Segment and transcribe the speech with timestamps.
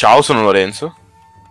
[0.00, 0.94] Ciao, sono Lorenzo.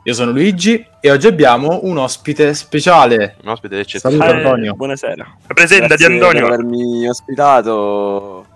[0.01, 3.35] Io sono Luigi e oggi abbiamo un ospite speciale.
[3.43, 4.37] Un ospite Saluto eccezionale.
[4.37, 4.73] Antonio.
[4.73, 5.23] buonasera.
[5.45, 6.45] Grazie Presentati Antonio.
[6.47, 8.47] per avermi ospitato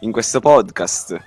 [0.00, 1.20] in questo podcast.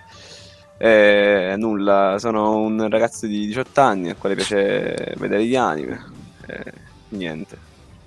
[0.80, 6.04] Eh, nulla, sono un ragazzo di 18 anni al quale piace vedere gli anime.
[6.48, 6.72] Eh,
[7.10, 7.58] niente.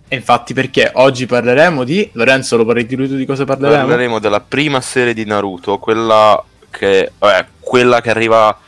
[0.09, 2.11] E infatti perché oggi parleremo di...
[2.15, 3.87] Lorenzo, lo parli di lui tu di cosa parleremo?
[3.87, 8.59] Parleremo della prima serie di Naruto, quella che, vabbè, quella che arriva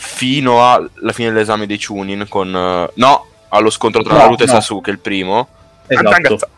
[0.00, 2.54] fino alla fine dell'esame dei Chunin con...
[2.54, 4.52] eh, no, allo scontro tra No, Naruto e no.
[4.52, 5.48] Sasuke, il primo.
[5.88, 6.08] Esatto.
[6.08, 6.48] Antangazza.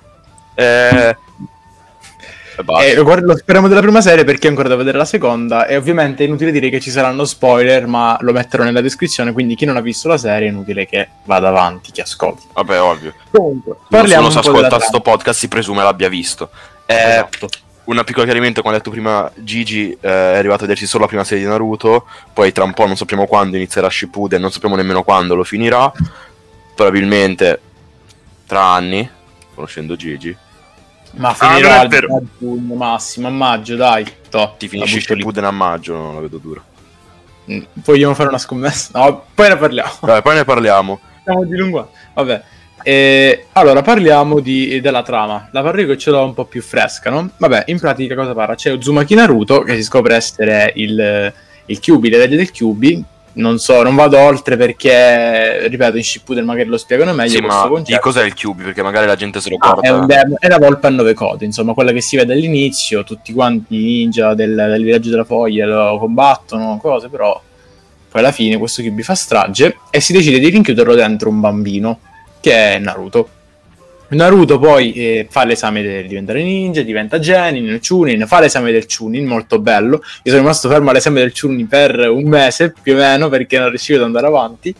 [0.55, 1.17] Eh, e.
[2.91, 5.77] E guarda, lo speriamo della prima serie perché è ancora da vedere la seconda e
[5.77, 9.65] ovviamente è inutile dire che ci saranno spoiler ma lo metterò nella descrizione quindi chi
[9.65, 12.49] non ha visto la serie è inutile che vada avanti, che ascolti.
[12.53, 13.15] Vabbè, ovvio.
[13.31, 15.17] Comunque, se un po' della ascolta sto trama.
[15.17, 16.51] podcast si presume l'abbia visto.
[16.85, 17.49] Eh, Esatto.
[17.85, 21.09] Un piccolo chiarimento, come ha detto prima Gigi, eh, è arrivato a vedersi solo la
[21.09, 24.77] prima serie di Naruto, poi tra un po' non sappiamo quando inizierà Shippuden, non sappiamo
[24.77, 25.91] nemmeno quando lo finirà,
[26.75, 27.61] probabilmente
[28.47, 29.09] tra anni,
[29.55, 30.37] conoscendo Gigi,
[31.13, 32.17] Ma Ah, finirà al vero.
[32.17, 34.07] a giugno massimo, a maggio, dai.
[34.29, 35.21] Toh, ti finisci butto lì.
[35.21, 36.63] Shippuden a maggio, non la vedo dura.
[37.51, 38.91] Mm, Vogliamo fare una scommessa?
[38.97, 39.91] No, poi ne parliamo.
[40.01, 41.01] Vabbè, poi ne parliamo.
[41.23, 41.91] Stiamo dilungando.
[42.15, 42.43] Vabbè.
[42.83, 45.49] Eh, allora, parliamo di- della trama.
[45.53, 47.31] La parlo io che ce l'ho un po' più fresca, no?
[47.37, 48.55] Vabbè, in pratica cosa parla?
[48.55, 51.33] C'è Uzumaki Naruto che si scopre essere il,
[51.67, 53.05] il Kyubi, l'erede del Kyubi.
[53.33, 57.59] Non so, non vado oltre perché, ripeto, in Shippuden magari lo spiegano meglio Sì, questo
[57.61, 58.01] ma di concetto.
[58.01, 58.65] cos'è il Kyubi?
[58.65, 59.87] Perché magari la gente se lo Ah, porta.
[59.87, 63.33] è, un è la volpe a nove code, insomma, quella che si vede all'inizio, tutti
[63.33, 67.41] quanti i ninja del, del villaggio della foglia lo combattono, cose, però
[68.11, 72.01] poi alla fine questo Kyubi fa strage e si decide di rinchiuderlo dentro un bambino,
[72.41, 73.29] che è Naruto.
[74.11, 79.25] Naruto poi eh, fa l'esame di diventare ninja, diventa Genin, Chunin, fa l'esame del Chunin,
[79.25, 79.97] molto bello.
[79.97, 83.69] Io sono rimasto fermo all'esame del Chunin per un mese più o meno perché non
[83.69, 84.75] riuscivo ad andare avanti.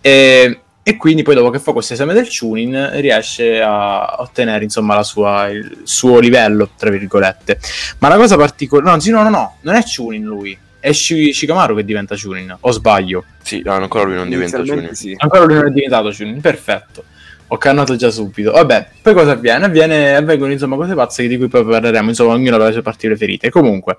[0.00, 5.00] E, e quindi poi dopo che fa questo esame del Chunin riesce a ottenere insomma
[5.04, 7.60] sua, il suo livello, tra virgolette.
[8.00, 8.90] Ma la cosa particolare...
[8.90, 12.54] No, sì, no, no, no, non è Chunin lui, è Shi- Shikamaru che diventa Chunin,
[12.60, 13.24] o sbaglio?
[13.42, 14.90] Sì, no, ancora lui non diventa Chunin.
[14.92, 15.14] sì.
[15.16, 17.04] Ancora lui non è diventato Chunin, perfetto.
[17.46, 18.50] Ho cannato già subito.
[18.50, 19.64] Vabbè, poi cosa avviene?
[19.64, 23.06] Avviene, avvengono insomma cose pazze di cui poi parleremo, insomma ognuno aveva le sue parti
[23.06, 23.48] preferite.
[23.48, 23.96] Comunque,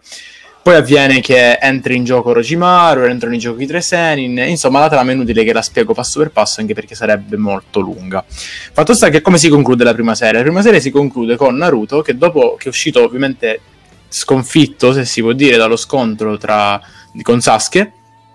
[0.61, 4.89] poi avviene che entri in gioco Orochimaru, entrano in gioco i tre Senin, insomma la
[4.89, 8.23] trama è inutile che la spiego passo per passo anche perché sarebbe molto lunga.
[8.27, 10.37] Fatto sta che come si conclude la prima serie?
[10.37, 13.59] La prima serie si conclude con Naruto che dopo che è uscito ovviamente
[14.07, 16.79] sconfitto, se si può dire, dallo scontro tra,
[17.21, 17.91] con Sasuke,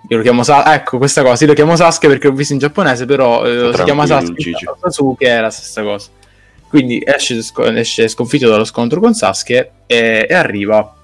[0.09, 2.59] io lo chiamo Sasuke, ecco questa cosa, io lo chiamo Sasuke perché l'ho visto in
[2.59, 4.53] giapponese, però eh, si chiama Sasuke.
[4.81, 6.09] Sasuke è la stessa cosa.
[6.69, 7.41] Quindi esce,
[7.75, 10.95] esce sconfitto dallo scontro con Sasuke e, e arriva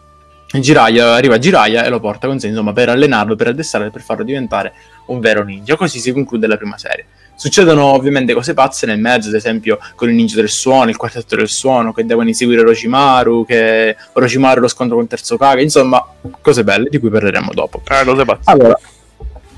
[0.53, 4.25] Jiraiya, arriva Jiraiya e lo porta con sé, insomma, per allenarlo, per addestrarlo, per farlo
[4.25, 4.73] diventare
[5.07, 5.77] un vero ninja.
[5.77, 7.07] Così si conclude la prima serie.
[7.39, 11.37] Succedono ovviamente cose pazze nel mezzo, ad esempio con il ninja del suono, il quartetto
[11.37, 16.03] del suono, che devono inseguire Orochimaru, che Orochimaru lo scontro con Terzo Kage, insomma,
[16.41, 17.83] cose belle di cui parleremo dopo.
[18.05, 18.41] Lo sai pazzo.
[18.51, 18.79] Allora,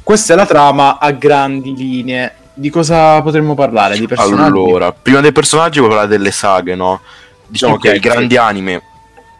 [0.02, 2.34] questa è la trama a grandi linee.
[2.52, 3.96] Di cosa potremmo parlare?
[3.96, 4.42] Di personaggi?
[4.42, 7.00] Allora, prima dei personaggi vuoi parlare delle saghe, no?
[7.46, 8.00] Diciamo Ok, che i sì.
[8.00, 8.82] grandi anime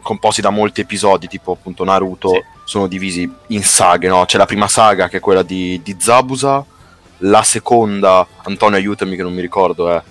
[0.00, 2.41] composti da molti episodi, tipo appunto Naruto, Sì.
[2.65, 4.25] sono divisi in saghe, no?
[4.25, 6.65] C'è la prima saga che è quella di, di Zabuza,
[7.19, 10.03] la seconda, Antonio aiutami che non mi ricordo, eh.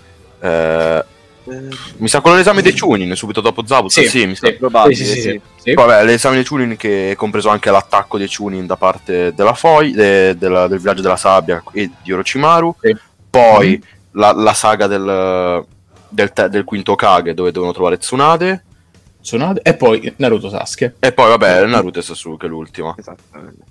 [0.42, 1.04] eh,
[1.50, 1.70] Eh,
[2.00, 4.48] mi sa quello dell'esame dei Chunin, subito dopo Zabuza, Sì, sì, mi sa.
[4.48, 4.54] sì.
[4.56, 5.74] probabile, Sì, sì, sì, sì.
[5.74, 9.94] Vabbè, l'esame dei Chunin che è compreso anche l'attacco dei Chunin da parte della Foi,
[9.94, 12.76] de- della- del villaggio della sabbia e di Orochimaru.
[12.82, 12.94] Sì.
[13.30, 13.82] Poi
[14.12, 15.66] la, la saga del,
[16.10, 18.64] del, te- del quinto Kage dove devono trovare Tsunade.
[19.22, 20.96] Tsunade e poi Naruto Sasuke.
[21.00, 22.94] E poi vabbè, Naruto e Sasuke l'ultima.
[22.98, 23.64] Esattamente.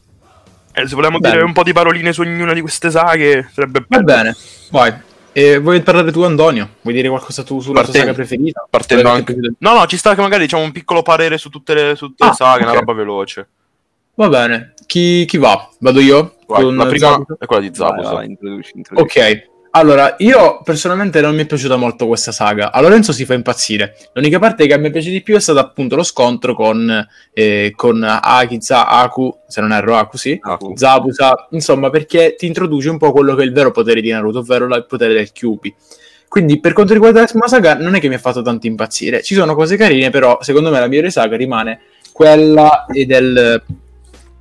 [0.78, 1.32] Eh, se vogliamo Bello.
[1.34, 4.05] dire un po' di paroline su ognuna di queste saghe, sarebbe Va bello.
[4.05, 4.37] bene,
[4.70, 4.93] vai.
[5.32, 6.69] E vuoi parlare tu, Antonio?
[6.82, 8.67] Vuoi dire qualcosa tu sulla tua Partendo- saga preferita?
[8.69, 9.37] partendo anche-?
[9.58, 12.25] No, no, ci sta che magari diciamo un piccolo parere su tutte le, su tutte
[12.25, 12.78] le Ah, saghe, una ok.
[12.78, 13.49] roba veloce.
[14.17, 14.75] Va bene.
[14.87, 15.69] Chi, chi va?
[15.78, 16.37] Vado io?
[16.46, 17.37] Vai, Con la prima Zabuza?
[17.38, 18.12] è quella di Vai, Zabuza.
[18.12, 19.19] vai, introduci, introduci.
[19.19, 19.49] Ok.
[19.76, 22.73] Allora, io personalmente non mi è piaciuta molto questa saga.
[22.73, 23.94] A Lorenzo si fa impazzire.
[24.14, 28.02] L'unica parte che mi piace di più è stato appunto lo scontro con, eh, con
[28.02, 30.38] Akiza, Aku, se non erro Aku, sì.
[30.40, 30.75] Aku.
[30.75, 34.38] Zabuza, insomma, perché ti introduce un po' quello che è il vero potere di Naruto,
[34.38, 35.75] ovvero il potere del Kyubi.
[36.26, 39.22] Quindi, per quanto riguarda la prima saga, non è che mi ha fatto tanto impazzire.
[39.22, 41.81] Ci sono cose carine, però, secondo me, la migliore saga rimane
[42.12, 43.62] quella e del,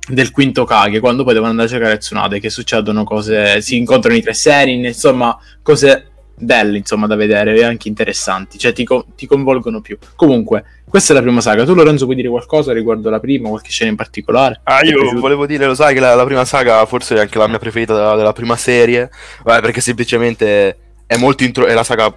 [0.08, 4.16] del quinto Kage, quando poi devono andare a cercare Tsunade, che succedono cose, si incontrano
[4.16, 9.06] i tre Senin, insomma, cose belle, insomma, da vedere e anche interessanti, cioè ti, co-
[9.16, 9.96] ti coinvolgono più.
[10.14, 11.64] Comunque, questa è la prima saga.
[11.64, 14.60] Tu, Lorenzo, puoi dire qualcosa riguardo la prima, qualche scena in particolare?
[14.64, 17.48] Ah, io volevo dire, lo sai che la, la prima saga forse è anche la
[17.48, 19.10] mia preferita della, della prima serie,
[19.42, 20.76] Vabbè, perché semplicemente
[21.06, 22.14] è molto intro- è la saga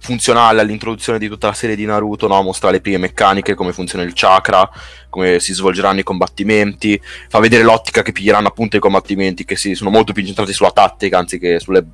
[0.00, 2.42] funzionale all'introduzione di tutta la serie di Naruto, no?
[2.42, 4.68] mostra le prime meccaniche, come funziona il chakra,
[5.08, 9.74] come si svolgeranno i combattimenti, fa vedere l'ottica che piglieranno appunto i combattimenti, che si,
[9.74, 11.84] sono molto più incentrati sulla tattica anziché sulle,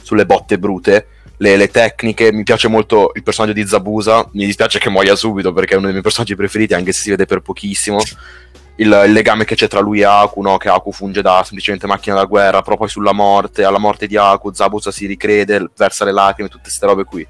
[0.00, 1.06] sulle botte brute.
[1.38, 5.54] Le, le tecniche, mi piace molto il personaggio di Zabusa, mi dispiace che muoia subito
[5.54, 7.98] perché è uno dei miei personaggi preferiti, anche se si vede per pochissimo.
[8.80, 10.56] Il, il legame che c'è tra lui e Aku, no?
[10.56, 14.16] che Aku funge da semplicemente macchina da guerra, però poi sulla morte, alla morte di
[14.16, 17.26] Aku, Zabuza si ricrede, versa le lacrime, tutte queste robe qui.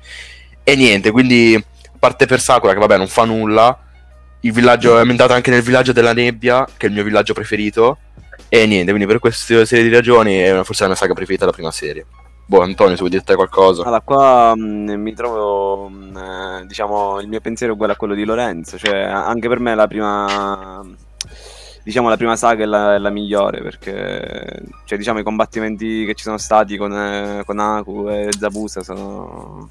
[0.63, 1.63] E niente, quindi
[1.99, 3.77] parte per Sakura, che vabbè non fa nulla,
[4.43, 7.99] il villaggio è ambientato anche nel villaggio della nebbia, che è il mio villaggio preferito.
[8.49, 11.57] E niente, quindi per queste serie di ragioni è forse la mia saga preferita della
[11.57, 12.07] prima serie.
[12.47, 13.83] Boh, Antonio, se vuoi dire qualcosa.
[13.83, 18.15] Allora, qua mh, mi trovo, mh, eh, diciamo, il mio pensiero è uguale a quello
[18.15, 20.85] di Lorenzo, cioè anche per me la prima,
[21.91, 26.15] diciamo, la prima saga è la, è la migliore, perché, cioè, diciamo, i combattimenti che
[26.15, 29.69] ci sono stati con, eh, con Aku e Zabusa sono,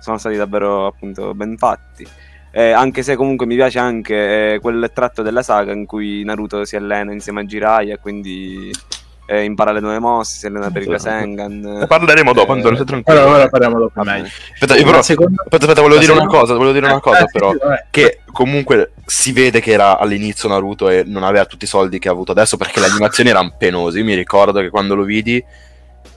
[0.00, 2.06] sono stati davvero, appunto, ben fatti.
[2.52, 6.64] Eh, anche se comunque mi piace anche eh, quel tratto della saga in cui Naruto
[6.64, 8.70] si allena insieme a Jiraiya, quindi
[9.26, 11.84] eh, impara le nuove mosse, si allena per il Rasengan.
[11.88, 13.20] Parleremo dopo, Eh, Antonio, stai tranquillo.
[13.20, 14.22] Ora, ora parliamo dopo Vabbè.
[14.52, 17.00] Aspetta, io però, seconda- aspetta, aspetta, volevo la dire una cosa, volevo dire una Eh,
[17.02, 17.50] cosa eh, però.
[17.52, 17.58] sì,
[17.90, 22.08] che comunque si vede che era all'inizio Naruto e non aveva tutti i soldi che
[22.08, 23.98] ha avuto adesso perché le animazioni erano penose.
[23.98, 25.42] Io mi ricordo che quando lo vidi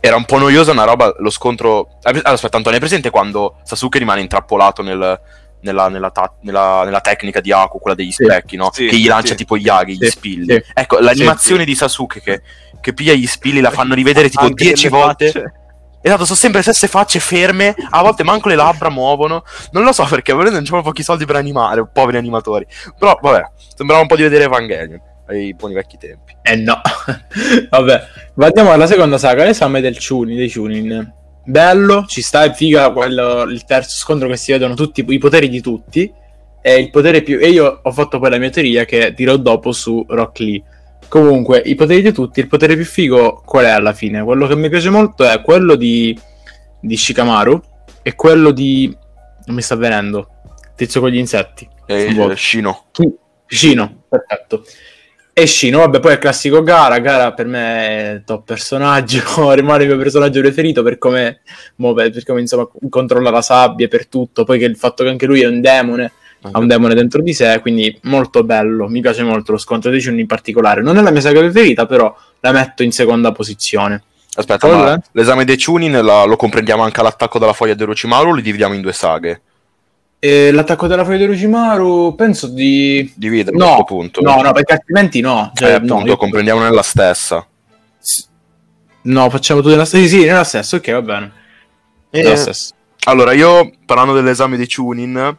[0.02, 1.98] era un po' noiosa una roba, lo scontro...
[2.04, 5.20] Allora, aspetta Antonio, hai presente quando Sasuke rimane intrappolato nel-
[5.62, 8.24] nella, nella ta- nella- nella tecnica di Aku, quella degli Sì.
[8.24, 8.70] specchi, no?
[8.72, 9.36] Sì, che gli lancia sì.
[9.36, 10.46] tipo gli aghi, gli spilli.
[10.54, 10.64] sì.
[10.74, 12.42] Ecco, l'animazione di Sasuke che,
[12.82, 15.26] che piglia gli spilli la fanno rivedere tipo Anche 10 delle volte.
[15.32, 15.54] facce.
[16.02, 19.44] Esatto, sono sempre le stesse facce ferme, a volte manco le labbra muovono.
[19.72, 22.66] Non lo so perché volendo non c'erano pochi soldi per animare, poveri animatori.
[22.98, 23.44] Però vabbè,
[23.76, 26.36] sembrava un po' di vedere Evangelion ai buoni vecchi tempi.
[26.42, 26.82] Eh no.
[27.70, 31.14] Vabbè, ma andiamo alla seconda saga, l'esame del Chunin, dei Chunin.
[31.46, 35.50] Bello, ci sta, è figa quello, il terzo scontro che si vedono tutti i poteri
[35.50, 36.12] di tutti.
[36.62, 37.40] E il potere più.
[37.40, 40.64] E io ho fatto poi la mia teoria che dirò dopo su Rock Lee.
[41.10, 44.24] Comunque, i poteri di tutti, il potere più figo qual è alla fine?
[44.24, 46.18] Quello che mi piace molto è quello di,
[46.80, 47.62] di Shikamaru
[48.04, 48.96] e quello di.
[49.46, 50.30] Non mi sta venendo.
[50.76, 51.68] Tizio con gli insetti.
[51.88, 52.86] E il Shino.
[53.48, 54.64] Shino, perfetto.
[55.34, 57.00] E Shino, vabbè, poi è il classico Gara.
[57.00, 59.24] Gara per me è top personaggio,
[59.54, 61.42] rimane il mio personaggio preferito per come
[61.76, 64.44] per come insomma controlla la sabbia, per tutto.
[64.44, 67.34] Poi che il fatto che anche lui è un demone, ha un demone dentro di
[67.34, 68.88] sé, quindi molto bello.
[68.88, 70.82] Mi piace molto lo scontro di Shun in particolare.
[70.82, 74.04] Non è la mia saga preferita, però la metto in seconda posizione.
[74.36, 74.92] Aspetta, Allora?
[74.92, 78.42] ma l'esame dei Chunin la- lo comprendiamo anche all'attacco della foglia di Orochimaru o li
[78.42, 79.42] dividiamo in due saghe?
[80.20, 83.12] E l'attacco della foglia di Orochimaru, penso di...
[83.16, 84.22] Dividere No, a questo punto.
[84.22, 85.52] No, no, perché altrimenti no.
[85.54, 87.46] Eh, Cioè, appunto, no, io- comprendiamo nella stessa.
[89.02, 90.04] No, facciamo tutto nella stessa.
[90.08, 91.32] Sì, sì, nella stessa, ok, va bene.
[92.12, 92.74] Nella Eh, stessa.
[93.06, 95.38] Allora, io parlando dell'esame dei Chunin,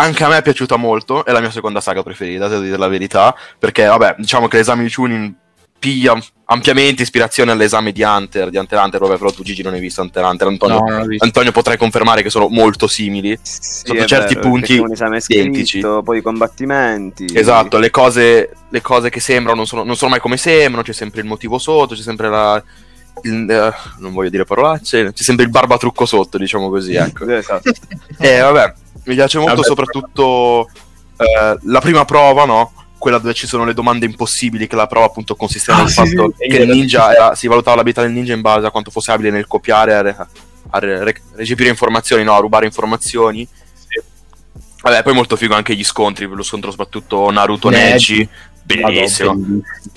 [0.00, 2.88] anche a me è piaciuta molto, è la mia seconda saga preferita, devo dire la
[2.88, 5.34] verità, perché vabbè, diciamo che l'esame di Chunin
[5.78, 9.80] piglia ampiamente ispirazione all'esame di Hunter, di Hunter Hunter, vabbè, però tu Gigi non hai
[9.80, 11.04] visto Hunter Hunter, Antonio, No.
[11.18, 13.38] Antonio potrai confermare che sono molto simili.
[13.42, 15.66] Sì, Sotto certi vero, punti un esame identici.
[15.80, 17.26] scritto, poi i combattimenti.
[17.32, 20.92] Esatto, le cose, le cose che sembrano non sono, non sono mai come sembrano, c'è
[20.92, 22.62] sempre il motivo sotto, c'è sempre la...
[23.22, 27.28] il- eh, non voglio dire parolacce, c'è sempre il barbatrucco sotto, diciamo così, ecco.
[27.30, 27.70] Esatto.
[28.18, 28.74] Eh, vabbè,
[29.04, 29.66] mi piace molto Vabbè.
[29.66, 30.68] soprattutto
[31.16, 32.72] eh, la prima prova, no?
[32.98, 35.94] Quella dove ci sono le domande impossibili, che la prova appunto consisteva Ah, nel sì,
[35.96, 38.90] fatto sì, che il ninja era- si valutava l'abilità del ninja in base a quanto
[38.90, 40.16] fosse abile nel copiare, a, re-
[40.70, 42.34] a re- re- recepire informazioni, no?
[42.34, 43.46] A rubare informazioni.
[44.80, 48.28] Vabbè, poi molto figo anche gli scontri, lo scontro soprattutto Naruto-Neji,
[48.76, 49.34] bellissimo.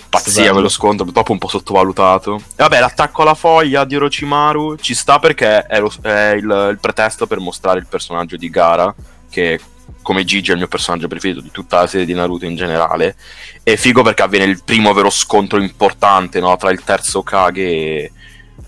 [0.10, 0.54] Pazzia Stupendo.
[0.54, 2.36] quello scontro, dopo un po' sottovalutato.
[2.36, 6.78] E vabbè, l'attacco alla foglia di Orochimaru ci sta perché è, lo- è il, il
[6.80, 8.94] pretesto per mostrare il personaggio di Gara,
[9.30, 9.60] che
[10.02, 13.16] come Gigi è il mio personaggio preferito di tutta la serie di Naruto in generale.
[13.64, 18.12] E figo perché avviene il primo vero scontro importante no, tra il terzo Kage e,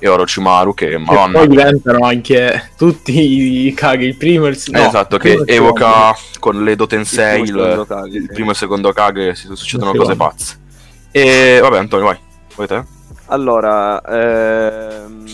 [0.03, 1.39] e Orochimaru, che E madonna.
[1.39, 6.13] poi diventano anche tutti i caghi, il primo e il no, esatto, il che evoca
[6.39, 8.33] con l'Edo Tensei Il il, primo e il secondo Kage, il sì.
[8.33, 10.33] primo e il secondo Kage, si succedono Il cose secondo.
[10.33, 10.59] pazze.
[11.11, 12.17] E vabbè, Antonio, vai.
[12.55, 12.83] Vai te?
[13.27, 15.25] Allora, ehm,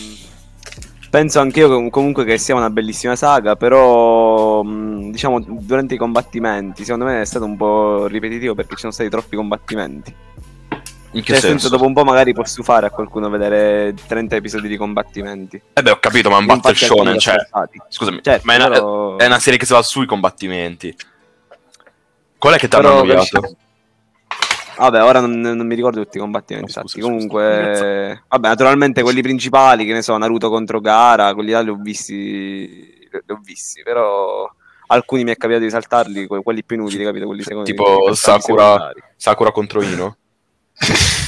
[1.10, 6.84] penso anch'io com- comunque che sia una bellissima saga, però mh, diciamo durante i combattimenti,
[6.84, 10.14] secondo me è stato un po' ripetitivo perché ci sono stati troppi combattimenti.
[11.12, 11.58] In che Nel senso?
[11.58, 15.60] senso, dopo un po' magari può stufare a qualcuno vedere 30 episodi di combattimenti.
[15.72, 17.34] Eh beh, ho capito, ma è un battle shonen, cioè...
[17.88, 20.94] Scusami, Certo, ma è una, però- è una serie che si va sui combattimenti.
[22.38, 23.38] Qual è che ti hanno capisci-
[24.78, 27.00] Vabbè, ora non, non mi ricordo tutti i combattimenti No, scusa, esatti.
[27.02, 31.68] scusa, Comunque, vabbè, naturalmente quelli principali, che ne so, Naruto contro Gara, quelli là li
[31.70, 32.16] ho visti,
[33.10, 34.48] li ho visti, però
[34.86, 37.26] alcuni mi è capitato di saltarli, que- quelli più inutili, capito?
[37.26, 37.70] Quelli secondi.
[37.70, 38.92] Tipo Sakura-.
[39.16, 40.16] Sakura contro Ino?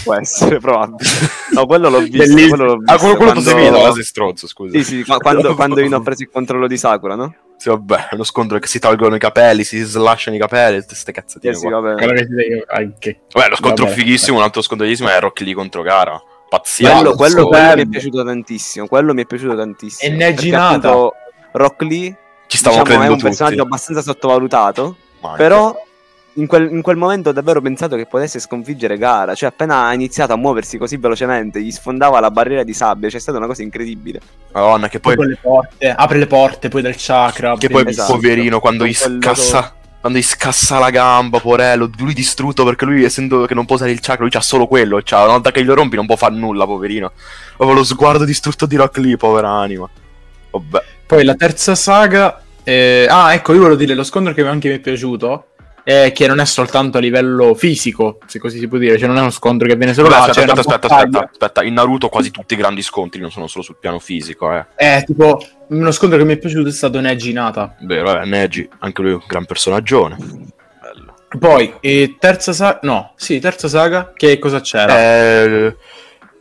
[0.05, 1.09] Può essere, probabile.
[1.53, 2.17] No, quello l'ho visto.
[2.17, 2.49] Bellissimo.
[2.57, 4.79] Quello l'ho visto Ah, quello, quello quando- seguito, sei stronzo, scusa.
[4.79, 7.35] Sì, sì, qua- quando, quando Ino ha preso il controllo di Sakura, no?
[7.59, 10.89] Sì, vabbè, è uno scontro che si tolgono i capelli, si slashano i capelli, tutte
[10.89, 11.81] queste cazzatine Sì, sì, qua.
[11.81, 12.05] vabbè.
[12.69, 13.21] Anche.
[13.33, 13.97] Vabbè, lo scontro Vabbè.
[13.97, 16.21] fighissimo, un altro scontro fighissimo è Rock Lee contro Gara.
[16.49, 16.91] Pazzia.
[16.95, 18.87] Quello, quello- quello mi è piaciuto tantissimo.
[18.89, 20.13] Quello mi è piaciuto tantissimo.
[20.13, 20.75] E ne è Perché girata.
[20.89, 21.13] appunto
[21.53, 22.17] Rock Lee
[22.47, 23.67] Ci diciamo, è credendo un personaggio tutti.
[23.67, 24.97] abbastanza sottovalutato.
[25.21, 25.75] Ma- Però
[26.35, 29.35] in quel, in quel momento ho davvero pensato che potesse sconfiggere Gara.
[29.35, 33.09] Cioè, appena ha iniziato a muoversi così velocemente, gli sfondava la barriera di sabbia.
[33.09, 34.21] C'è stata una cosa incredibile.
[34.53, 37.57] Madonna, che Poi le porte, apre le porte poi del chakra.
[37.57, 38.13] che poi Esatto.
[38.15, 39.75] poverino, quando gli scassa...
[40.03, 43.93] Quando gli scassa la gamba, porello, lui distrutto perché lui, essendo che non può usare
[43.93, 45.01] il chakra, lui c'ha solo quello.
[45.01, 47.13] Cioè, una volta che glielo rompi, non può fare nulla, poverino.
[47.57, 49.89] Proprio lo sguardo distrutto di Rock Lee, povera anima.
[50.51, 50.83] Vabbè.
[51.07, 52.43] Poi la terza saga.
[52.65, 55.52] eh, Ah, ecco, io volevo dire lo scontro che anche mi è piaciuto.
[55.85, 59.17] È che non è soltanto a livello fisico, se così si può dire, cioè non
[59.17, 61.65] è uno scontro che viene solo Vabbè, là, aspetta, aspetta, aspetta, aspetta, aspetta.
[61.65, 64.65] In Naruto quasi tutti i grandi scontri non sono solo sul piano fisico, eh.
[64.77, 67.75] Eh, tipo, uno scontro che mi è piaciuto è stato Neji Nata.
[67.81, 70.17] Beh, vabbè, Neji, anche lui è un gran personaggione.
[70.17, 71.15] Bello.
[71.37, 74.97] Poi, eh, terza saga, no, sì, terza saga, che cosa c'era?
[74.99, 75.77] Eh,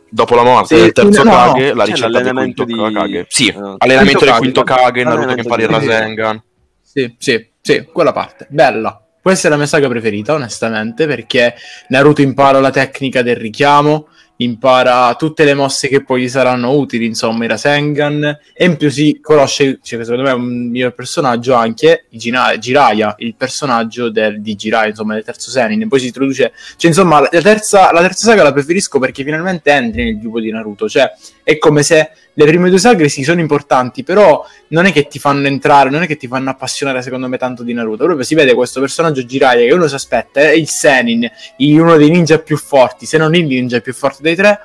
[0.08, 2.86] dopo la morte Sì, del terzo no, no, Kage, la c'è ricetta del l'allenamento quinto
[2.88, 3.26] di- Kage.
[3.28, 6.42] Sì, eh, allenamento del quinto Kage, Naruto che impara il di- Rasengan.
[6.80, 8.98] Sì, sì, sì, quella parte, bella.
[9.22, 11.54] Questa è la mia saga preferita, onestamente, perché
[11.90, 17.06] Naruto impara la tecnica del richiamo, impara tutte le mosse che poi gli saranno utili,
[17.06, 21.54] insomma, i Rasengan, e in più si conosce, cioè, secondo me è un miglior personaggio
[21.54, 26.90] anche, Jiraiya, il personaggio del- di Jiraiya, insomma, del terzo Senin, poi si introduce, cioè,
[26.90, 30.88] insomma, la terza, la terza saga la preferisco perché finalmente entri nel gruppo di Naruto,
[30.88, 31.08] cioè,
[31.44, 35.18] è come se le prime due sagre sì sono importanti, però non è che ti
[35.18, 38.04] fanno entrare, non è che ti fanno appassionare secondo me tanto di Naruto.
[38.04, 42.10] Proprio si vede questo personaggio Jiraiya che uno si aspetta, è il Senin, uno dei
[42.10, 44.60] ninja più forti, se non il ninja più forte dei tre.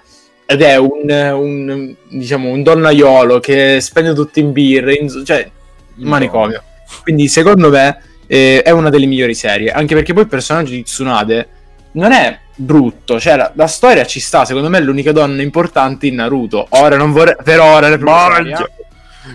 [0.50, 5.50] Ed è un, un, diciamo, un donnaiolo che spende tutto in birre, in, cioè
[5.96, 6.64] manicomio.
[7.04, 10.84] Quindi secondo me eh, è una delle migliori serie, anche perché poi il personaggio di
[10.84, 11.50] Tsunade
[11.94, 16.08] non è brutto, cioè la, la storia ci sta, secondo me è l'unica donna importante
[16.08, 16.66] in Naruto.
[16.70, 18.68] Ora non vorrei, per ora le Mangia.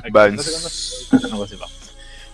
[0.05, 0.11] eh.
[0.11, 0.35] Beh,
[1.31, 1.71] cose fatte.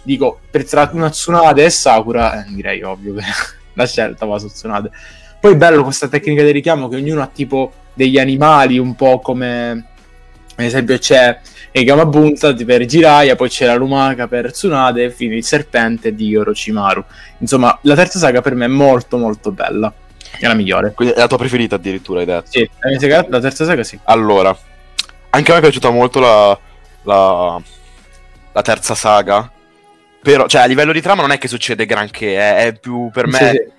[0.03, 3.23] Dico, per tra una Tsunade e Sakura, eh, direi ovvio che
[3.75, 4.91] la scelta va su Tsunade.
[5.41, 9.85] Poi bello questa tecnica del richiamo che ognuno ha tipo degli animali un po' come
[10.57, 11.39] ad esempio c'è
[11.71, 16.35] il Gamabunta per Jiraiya, poi c'è la Lumaka per Tsunade e infine il serpente di
[16.35, 17.05] Orochimaru.
[17.39, 19.93] Insomma, la terza saga per me è molto molto bella.
[20.31, 20.93] È la migliore.
[20.93, 22.51] Quindi è la tua preferita addirittura, hai detto.
[22.51, 23.99] Sì, la, mia saga- la terza saga sì.
[24.05, 24.57] Allora,
[25.31, 26.59] anche a me è piaciuta molto la,
[27.03, 27.61] la,
[28.53, 29.51] la terza saga.
[30.21, 33.27] Però, cioè, a livello di trama non è che succede granché, è, è più per
[33.27, 33.39] me...
[33.39, 33.77] Sì, sì.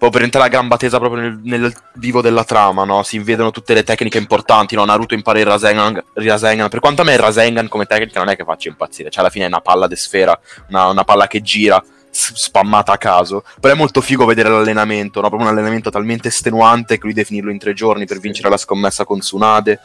[0.00, 3.02] Proprio per entrare la gamba tesa proprio nel, nel vivo della trama, no?
[3.02, 4.82] Si vedono tutte le tecniche importanti, no?
[4.86, 6.70] Naruto impara il Rasengan, il Rasengan.
[6.70, 9.28] Per quanto a me il Rasengan come tecnica non è che faccia impazzire, cioè alla
[9.28, 13.44] fine è una palla di sfera, una, una palla che gira, spammata a caso.
[13.60, 15.28] Però è molto figo vedere l'allenamento, no?
[15.28, 19.04] Proprio un allenamento talmente estenuante che lui definirlo in tre giorni per vincere la scommessa
[19.04, 19.78] con Tsunade.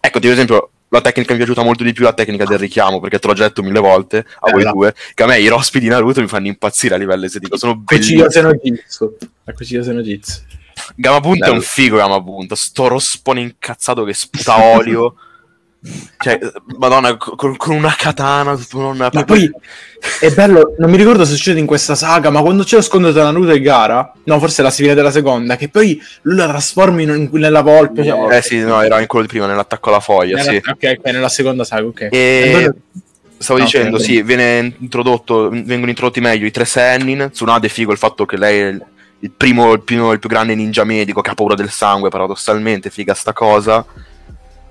[0.00, 3.00] Ecco, ad esempio, la tecnica mi è piaciuta molto di più la tecnica del richiamo,
[3.00, 4.72] perché te l'ho già detto mille volte a voi Bella.
[4.72, 7.76] due, che a me i rospi di Naruto mi fanno impazzire a livello estetico, sono
[7.76, 8.18] bellissimi.
[10.94, 11.60] Gamabunta è Bello.
[11.60, 15.14] un figo Gamabunta, sto rospone incazzato che sputa olio.
[16.18, 16.38] Cioè,
[16.78, 19.10] madonna, con, con una katana, una...
[19.12, 19.50] Ma poi
[20.20, 23.12] è bello, non mi ricordo se succede in questa saga, ma quando c'è lo scontro
[23.12, 26.46] tra Naruto e Gara, no, forse è la fine della seconda, che poi lui la
[26.46, 28.04] trasforma in, nella volpe.
[28.04, 30.56] Cioè, Eh sì, no, era in quello di prima, nell'attacco alla foglia, nella, sì.
[30.56, 32.08] Ok, ok, nella seconda saga, ok.
[32.10, 32.74] E Allora-
[33.38, 37.30] stavo No, dicendo, ok, sì, viene introdotto, vengono introdotti meglio i tre Sennin.
[37.32, 38.78] Tsunade è figo il fatto che lei è
[39.18, 42.88] il primo, il, primo- il più grande ninja medico che ha paura del sangue, paradossalmente,
[42.90, 43.84] figa sta cosa.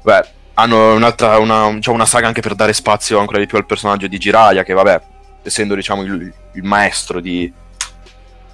[0.03, 0.22] Beh,
[0.62, 4.08] hanno un'altra, una, diciamo, una saga anche per dare spazio ancora di più al personaggio
[4.08, 5.01] di Jiraiya, che vabbè,
[5.44, 7.51] essendo diciamo il, il maestro di,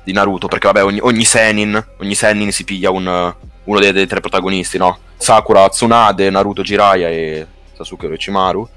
[0.03, 3.33] di Naruto, perché vabbè, ogni, ogni Senin, ogni Sennin si piglia un-
[3.63, 4.97] uno dei, dei tre protagonisti, no?
[5.17, 7.45] Sakura, Tsunade, Naruto, Jiraiya e
[7.75, 8.67] Sasuke Orochimaru.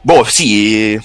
[0.00, 0.98] Boh, sì.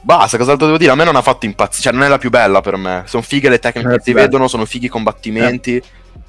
[0.00, 0.90] Basta, cos'altro devo dire?
[0.90, 1.82] A me non ha fatto impazzire.
[1.84, 3.04] Cioè, non è la più bella per me.
[3.06, 5.82] Sono fighe le tecniche è che si vedono, sono fighi i combattimenti.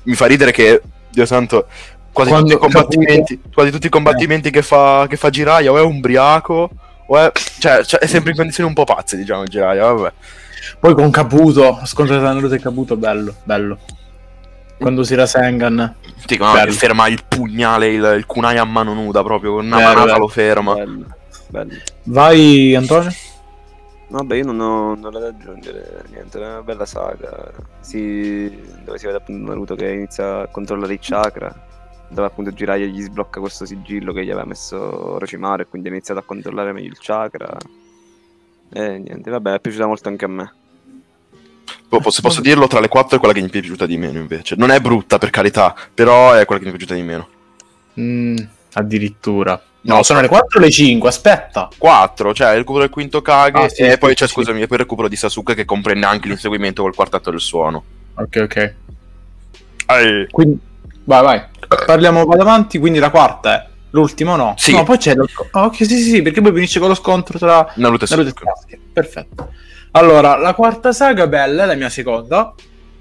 [0.03, 1.67] mi fa ridere che, Dio santo,
[2.13, 5.77] quasi Quando tutti i combattimenti, quasi tutti i combattimenti che, fa, che fa Jiraiya o
[5.77, 6.69] è ubriaco
[7.07, 7.31] o è...
[7.59, 10.13] Cioè, cioè, è sempre in condizioni un po' pazze, diciamo, Jiraiya, vabbè.
[10.79, 13.79] Poi con Caputo, scontro tra Naruto e Caputo, bello, bello.
[14.77, 15.95] Quando si Rasengan.
[16.25, 16.65] Sì, no, Bello.
[16.65, 20.05] che ferma il pugnale, il, il kunai a mano nuda proprio, con una Bello, manata
[20.05, 20.19] bello.
[20.19, 20.73] lo ferma.
[20.73, 21.05] Bello,
[21.47, 21.73] bello.
[22.03, 23.11] Vai Antonio?
[24.07, 27.51] Vabbè, io non ho nulla da aggiungere, niente, è una bella saga.
[27.79, 28.49] Si...
[28.83, 31.53] Dove si vede appunto Naruto che inizia a controllare i chakra,
[32.13, 34.77] dove appunto Jiraiya gli sblocca questo sigillo che gli aveva messo
[35.15, 37.57] Orochimaru e quindi ha iniziato a controllare meglio il chakra.
[38.75, 40.53] E niente, vabbè, è piaciuta molto anche a me.
[41.87, 44.17] Po- Posso, posso dirlo, tra le quattro è quella che mi è piaciuta di meno
[44.19, 44.55] invece.
[44.55, 47.27] Non è brutta per carità, però è quella che mi è piaciuta di meno.
[47.99, 48.35] Mm,
[48.73, 49.61] addirittura.
[49.81, 51.69] No, No, sono le 4 o le 5, aspetta.
[51.77, 54.33] 4, cioè il recupero del quinto Kage Ah, sì, e sì, poi sì, c'è, sì.
[54.33, 57.83] scusami, e poi il recupero di Sasuke che comprende anche l'inseguimento col quartetto del suono.
[58.15, 58.75] Ok, ok.
[60.31, 60.59] Quindi,
[61.03, 61.43] vai, vai.
[61.85, 64.55] Parliamo, vado avanti, quindi la quarta è l'ultima no?
[64.57, 64.73] Sì.
[64.73, 65.27] No, poi c'è lo...
[65.51, 68.79] ok, sì, sì, sì, perché poi finisce con lo scontro tra Naruto e Sasuke.
[68.91, 69.49] Perfetto.
[69.91, 72.53] Allora, la quarta saga bella, è la mia seconda.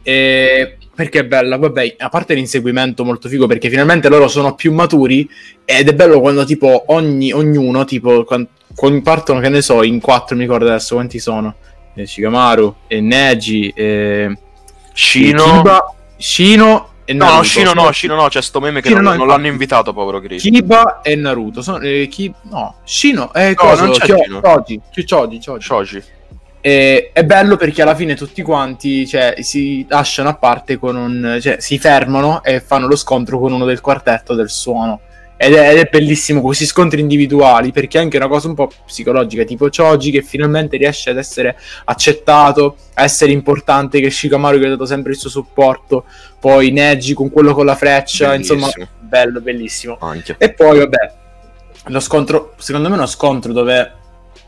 [0.03, 0.77] E...
[0.95, 1.57] Perché è bella?
[1.57, 5.27] Vabbè, a parte l'inseguimento molto figo, perché finalmente loro sono più maturi
[5.65, 10.01] ed è bello quando tipo ogni, ognuno, tipo, quan- quando partono, che ne so, in
[10.01, 11.55] quattro, mi ricordo adesso quanti sono.
[11.95, 14.37] Eh, Shikamaru, e Neji, e...
[14.93, 15.45] Shino...
[15.45, 17.37] Kiba, Shino e No, Naruto.
[17.39, 19.93] no, Shino no, Shino no, c'è sto meme che Shino non, no, non l'hanno invitato,
[19.93, 20.43] povero Chris.
[20.43, 21.63] Kiba e Naruto.
[21.63, 23.85] Sono, eh, Ki- no, Shino è No, cosa?
[23.85, 24.41] non c'è Shino.
[24.41, 25.63] Choji, Choji, Choji.
[25.65, 26.03] Shoji.
[26.65, 31.39] E è bello perché alla fine tutti quanti cioè, si lasciano a parte con un.
[31.41, 35.01] cioè si fermano e fanno lo scontro con uno del quartetto del suono.
[35.45, 38.71] Ed è, ed è bellissimo questi scontri individuali perché è anche una cosa un po'
[38.87, 41.57] psicologica, tipo Choji che finalmente riesce ad essere
[41.87, 46.05] accettato, a essere importante, che Shikamaru che ha dato sempre il suo supporto,
[46.39, 48.87] poi Neji con quello con la freccia, insomma, Bellissimo.
[49.01, 49.97] bello, bellissimo.
[50.01, 50.37] Anche.
[50.39, 51.13] E poi, vabbè,
[51.87, 53.93] lo scontro, secondo me è uno scontro dove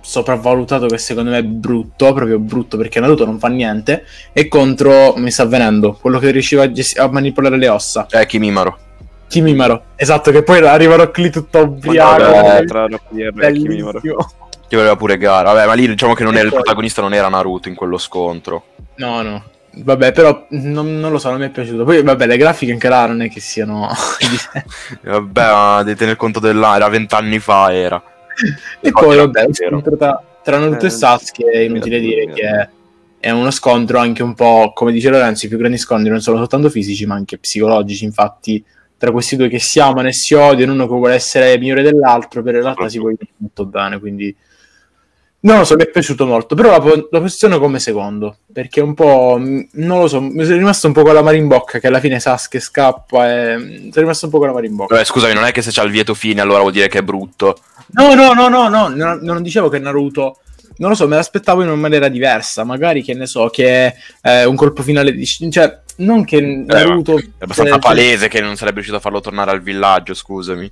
[0.00, 5.14] sopravvalutato che secondo me è brutto, proprio brutto perché Naruto non fa niente, e contro,
[5.16, 8.78] mi sta avvenendo, quello che riusciva a, gesti- a manipolare le ossa, Eh, Kimimaro.
[9.34, 9.82] Kimimaro.
[9.96, 12.22] Esatto, che poi arriva Rock lì tutto ubriaco.
[12.22, 14.00] Vabbè, Eh, tra Rocky e Kimimaro.
[14.00, 15.52] Che aveva pure gara.
[15.52, 17.98] Vabbè, ma lì diciamo che non E era il protagonista, non era Naruto in quello
[17.98, 18.64] scontro.
[18.96, 19.44] No, no.
[19.76, 21.82] Vabbè, però non, non lo so, non mi è piaciuto.
[21.82, 23.88] Poi, vabbè, le grafiche anche là non è che siano...
[25.02, 28.00] Vabbè, ma devi tener conto dell'anno, era vent'anni fa, era.
[28.80, 32.68] E No, poi, vabbè, tra, tra Naruto Eh, e Sasuke è inutile dire che è,
[33.18, 36.36] è uno scontro anche un po', come dice Lorenzo, i più grandi scontri non sono
[36.36, 38.04] soltanto fisici, ma anche psicologici.
[38.04, 38.64] Infatti,
[39.04, 42.42] tra questi due che si amano e si odiano, uno che vuole essere migliore dell'altro,
[42.42, 44.36] però in realtà si vogliono molto bene, quindi...
[45.44, 48.80] Non lo so, mi è piaciuto molto, però la, po- la posiziono come secondo, perché
[48.80, 51.48] un po', mh, non lo so, mi sono rimasto un po' con la mano in
[51.48, 53.56] bocca, che alla fine Sasuke scappa e...
[53.58, 54.94] mh, Sono rimasto un po' con la mano in bocca.
[54.94, 57.02] Vabbè, scusami, non è che se c'ha il lieto fine allora vuol dire che è
[57.02, 57.58] brutto.
[57.88, 60.38] No, no, no, no, no, non, non dicevo che Naruto.
[60.76, 62.64] Non lo so, me l'aspettavo in una maniera diversa.
[62.64, 65.24] Magari che ne so, che è un colpo finale di.
[65.24, 67.18] Cioè, non che Naruto.
[67.18, 70.70] È abbastanza eh, palese che non sarebbe riuscito a farlo tornare al villaggio, scusami.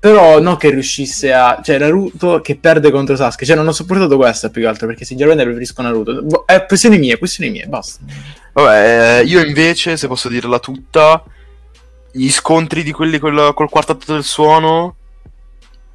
[0.00, 1.60] Però non che riuscisse a.
[1.62, 3.44] Cioè, Naruto che perde contro Sasuke.
[3.44, 4.86] Cioè, non ho sopportato questa più che altro.
[4.86, 6.22] Perché sinceramente preferisco Naruto.
[6.22, 8.00] Boh, È questioni mie, questioni mie, basta.
[8.54, 11.22] Vabbè, eh, io invece, se posso dirla tutta,
[12.10, 14.96] gli scontri di quelli col, col quartetto del suono,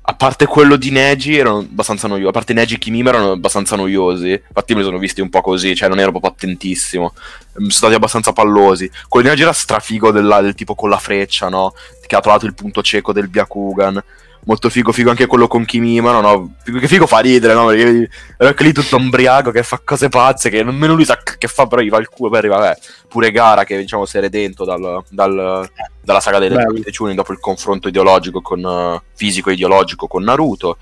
[0.10, 2.30] a parte quello di Neji, erano abbastanza noiosi.
[2.30, 4.32] A parte Neji e Kimima erano abbastanza noiosi.
[4.32, 7.14] Infatti me li sono visti un po' così, cioè non ero proprio attentissimo.
[7.14, 8.90] Mm, Sono stati abbastanza pallosi.
[9.10, 11.74] Quello di Neji era strafigo del, del tipo con la freccia, no?
[12.06, 14.02] Che ha trovato il punto cieco del Byakugan.
[14.46, 16.56] Molto figo, figo anche quello con Kimima, no?
[16.64, 17.66] Figo, che figo fa ridere, no?
[17.66, 21.68] Perché anche lì tutto ombriaco che fa cose pazze, che nemmeno lui sa che fa,
[21.68, 22.78] però gli va il culo, poi arriva, vabbè,
[23.10, 25.70] pure Gara che diciamo si è redento dal, dal-
[26.02, 30.78] dalla saga delle Chunin dopo il confronto ideologico con eh, fisico ideologico con Naruto.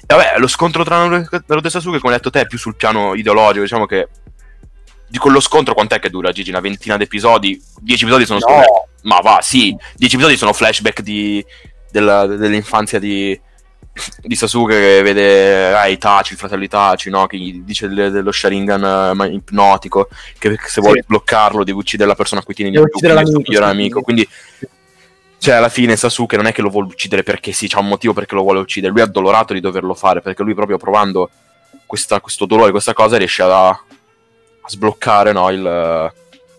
[0.00, 2.74] E vabbè, lo scontro tra Naruto e Sasuke, come hai detto te, è più sul
[2.74, 4.08] piano ideologico, diciamo che
[5.06, 6.50] di quello scontro quant'è che dura Gigi?
[6.50, 7.60] Una ventina di episodi?
[7.80, 8.88] Dieci episodi sono No.
[9.02, 11.44] Ma va, sì, dieci episodi sono flashback di,
[11.90, 13.38] della- dell'infanzia di,
[14.22, 17.26] di Sasuke che vede ah, Itachi, il fratello Itachi, no?
[17.26, 22.14] Che gli dice del- dello Sharingan ma- ipnotico, che, se vuoi bloccarlo devi uccidere la
[22.14, 23.70] persona a cui tieni di più, il suo l'amico, migliore sì.
[23.70, 24.00] amico.
[24.02, 24.28] Quindi,
[25.38, 28.12] cioè, alla fine Sasuke non è che lo vuole uccidere perché sì, c'ha un motivo
[28.12, 28.92] perché lo vuole uccidere.
[28.92, 31.30] Lui è addolorato di doverlo fare perché lui, proprio provando
[31.86, 33.84] questa- questo dolore, questa cosa, riesce a, a
[34.66, 36.12] sbloccare no, il,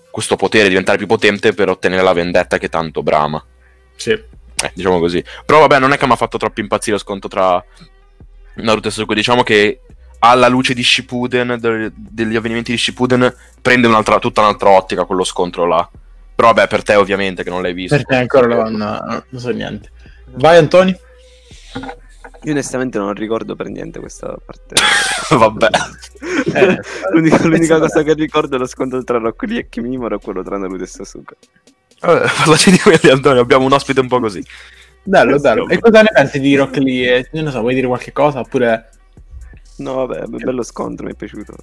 [0.10, 3.44] questo potere, diventare più potente per ottenere la vendetta che tanto brama.
[3.96, 4.20] Sì.
[4.62, 5.24] Eh, diciamo così.
[5.45, 7.63] Però vabbè, non è che mi ha fatto troppo impazzire lo sconto tra
[8.56, 9.15] Naruto e Sasuke.
[9.15, 9.82] Diciamo che
[10.19, 15.24] alla luce di Shippuden, de- degli avvenimenti di Shippuden, prende un'altra, tutta un'altra ottica quello
[15.24, 15.88] scontro là.
[16.34, 17.95] Però vabbè, per te ovviamente che non l'hai visto.
[17.95, 18.78] Perché ancora non,
[19.30, 19.91] non so niente.
[20.34, 20.97] Vai Antoni.
[22.43, 24.76] Io onestamente non ricordo per niente questa parte.
[25.36, 25.69] vabbè.
[26.54, 26.80] Eh,
[27.13, 30.41] l'unica l'unica cosa che ricordo è lo scontro tra Rock Lee e Kimimura e quello
[30.41, 31.36] tra Naruto e Sasuke.
[32.01, 33.41] Vabbè, parlaci di quelli, Antonio.
[33.41, 34.43] Abbiamo un ospite un po' così.
[35.03, 35.67] Bello, bello.
[35.67, 37.27] E cosa ne pensi di Rock Lee?
[37.31, 38.39] Non lo so, vuoi dire qualche cosa?
[38.39, 38.89] Oppure...
[39.77, 41.55] No, vabbè, be- bello scontro, mi è piaciuto.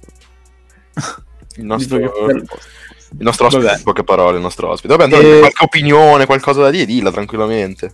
[1.55, 2.45] Il nostro, il
[3.17, 3.77] nostro ospite, Vabbè.
[3.77, 4.95] in poche parole, il nostro ospite.
[4.95, 7.91] Vabbè, Antonio, E- qualche opinione, qualcosa da dire, dilla tranquillamente.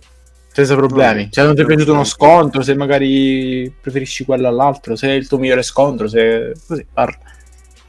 [0.52, 1.28] Senza problemi.
[1.30, 2.62] Cioè, non ti è piaciuto uno scontro?
[2.62, 4.96] Se magari preferisci quello all'altro?
[4.96, 6.08] Se è il tuo migliore scontro?
[6.08, 6.54] Se...
[6.66, 7.18] Così, parla.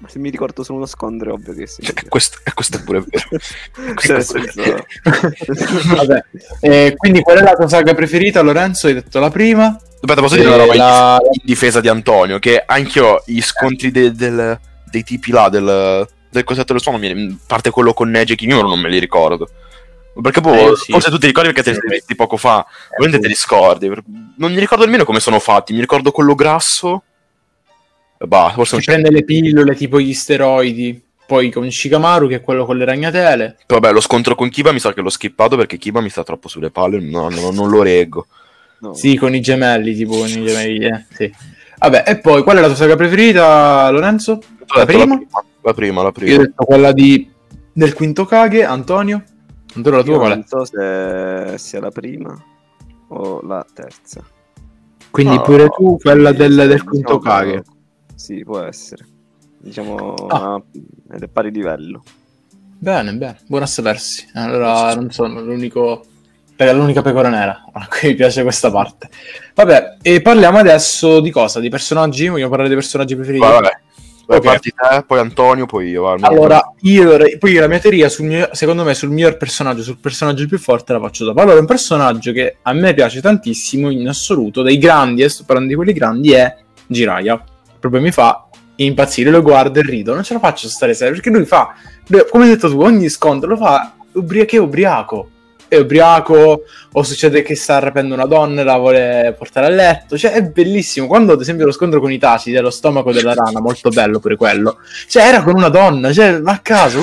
[0.06, 1.82] Se mi ricordo solo uno scontro, è ovvio che sì.
[1.82, 3.28] E questo, questo è pure vero.
[3.30, 4.86] Cioè, nel Questo è senso-
[5.96, 6.24] Vabbè.
[6.62, 8.88] Eh, quindi qual è la tua saga preferita, Lorenzo?
[8.88, 9.76] Hai detto la prima.
[10.00, 12.38] Aspetta, posso Eh, dire una roba in- la- in difesa di Antonio?
[12.40, 17.36] Che anch'io gli scontri de- del- dei tipi là, del, del cosetto del suono, a
[17.48, 19.50] parte quello con Neji e Kimimura, non me li ricordo.
[20.22, 20.92] Perché poi, Eh, io sì.
[20.92, 22.66] forse tu ti ricordi perché te li sei visti poco fa.
[22.92, 23.88] Ovviamente te li scordi.
[24.38, 25.74] Non mi ricordo nemmeno come sono fatti.
[25.74, 27.04] Mi ricordo quello grasso.
[28.20, 31.02] Bah, forse non Si prende le pillole tipo gli steroidi.
[31.28, 33.58] Poi con Shikamaru, che è quello con le ragnatele.
[33.68, 36.48] Vabbè, lo scontro con Kiba mi sa che l'ho skippato perché Kiba mi sta troppo
[36.48, 37.00] sulle palle.
[37.02, 38.28] No, no, non lo reggo.
[38.80, 38.94] no.
[38.94, 40.86] Sì, con i gemelli, tipo con i gemelli.
[40.86, 41.34] eh, sì.
[41.80, 44.40] Vabbè, e poi qual è la tua saga preferita, Lorenzo?
[44.74, 45.20] La detto prima?
[45.64, 46.32] La prima, la prima.
[46.32, 47.30] Io ho detto quella di...
[47.74, 49.22] del quinto Kage, Antonio.
[49.76, 50.36] Antonio, la tua Io qual è?
[50.36, 52.42] non so se sia la prima
[53.10, 54.24] o la terza.
[55.12, 57.64] Quindi No, pure tu, quella Sì, del, del quinto diciamo- Kage.
[58.18, 59.06] Sì, può essere.
[59.60, 60.54] Diciamo, Ah.
[60.56, 60.62] ah,
[61.14, 62.04] ed è pari livello.
[62.80, 64.28] Bene, bene, buono a sapersi.
[64.34, 66.04] Allora, non sono l'unico...
[66.56, 69.10] È l'unica pecora nera a cui mi piace questa parte.
[69.54, 71.60] Vabbè, e parliamo adesso di cosa?
[71.60, 72.28] Di personaggi?
[72.28, 73.46] Vogliamo parlare dei personaggi preferiti?
[73.46, 73.70] Vabbè.
[74.26, 74.44] Vai, Ok.
[74.44, 76.02] parti te, poi Antonio, poi io.
[76.02, 79.84] va, almeno- Allora, io poi la mia teoria, sul mio- secondo me, sul miglior personaggio,
[79.84, 81.40] sul personaggio più forte la faccio dopo.
[81.42, 85.70] Allora, un personaggio che a me piace tantissimo in assoluto, dei grandi, e sto parlando
[85.70, 87.42] di quelli grandi, è Jiraiya.
[87.90, 90.14] Proprio mi fa impazzire, lo guardo e rido.
[90.14, 91.74] Non ce la faccio stare serio, perché lui fa,
[92.08, 95.30] lui- come hai detto tu, ogni scontro lo fa ubri- che è ubriaco.
[95.70, 100.18] È ubriaco, o succede che sta rapendo una donna e la vuole portare a letto.
[100.18, 101.08] Cioè, è bellissimo.
[101.08, 104.38] Quando, ad esempio, lo scontro con i taci dello stomaco della rana, molto bello pure
[104.38, 104.78] quello.
[105.10, 107.02] Cioè, era con una donna, cioè, va a caso,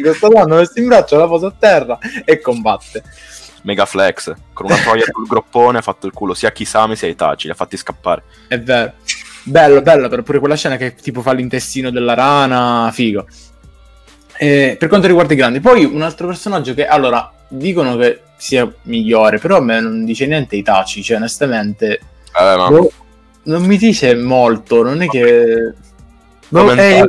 [0.00, 3.02] questa donna messa in braccio, la posa a terra e combatte.
[3.62, 4.32] Mega flex.
[4.54, 7.46] Con una troia sul groppone ha fatto il culo sia a Kisame sia ai Taci.
[7.46, 8.22] Li ha fatti scappare.
[8.46, 8.92] È vero.
[9.48, 13.26] Bello, bello, però pure quella scena che tipo fa l'intestino della rana, figo.
[14.36, 18.70] E per quanto riguarda i grandi, poi un altro personaggio che, allora, dicono che sia
[18.82, 21.98] migliore, però a me non dice niente Itachi, cioè onestamente
[22.38, 22.68] Eh, ma...
[22.68, 22.92] boh,
[23.44, 25.72] non mi dice molto, non è che...
[26.48, 27.06] Boh, eh,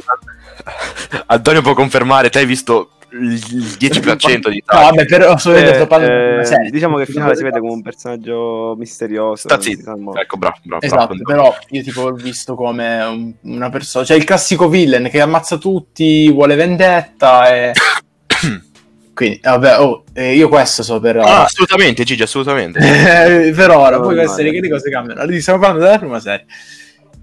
[1.27, 4.83] Antonio può confermare, te hai visto il il 10% di no, Taci.
[4.83, 9.47] vabbè, però sto Eh, di eh, diciamo che finale si vede come un personaggio misterioso.
[9.47, 9.91] Sta zitto.
[10.15, 10.81] Ecco, bravo, bravo.
[10.85, 11.23] Esatto, bravo.
[11.23, 15.57] però io tipo l'ho visto come un- una persona, cioè il classico villain che ammazza
[15.57, 17.71] tutti, vuole vendetta e...
[19.13, 22.79] Quindi, vabbè, oh, eh, io questo so per Ah, assolutamente, Gigi, assolutamente.
[23.49, 24.51] Eh, per ora, No, poi no, queste no.
[24.51, 25.19] che le cose cambiano.
[25.19, 26.45] Allora, stiamo parlando della prima serie.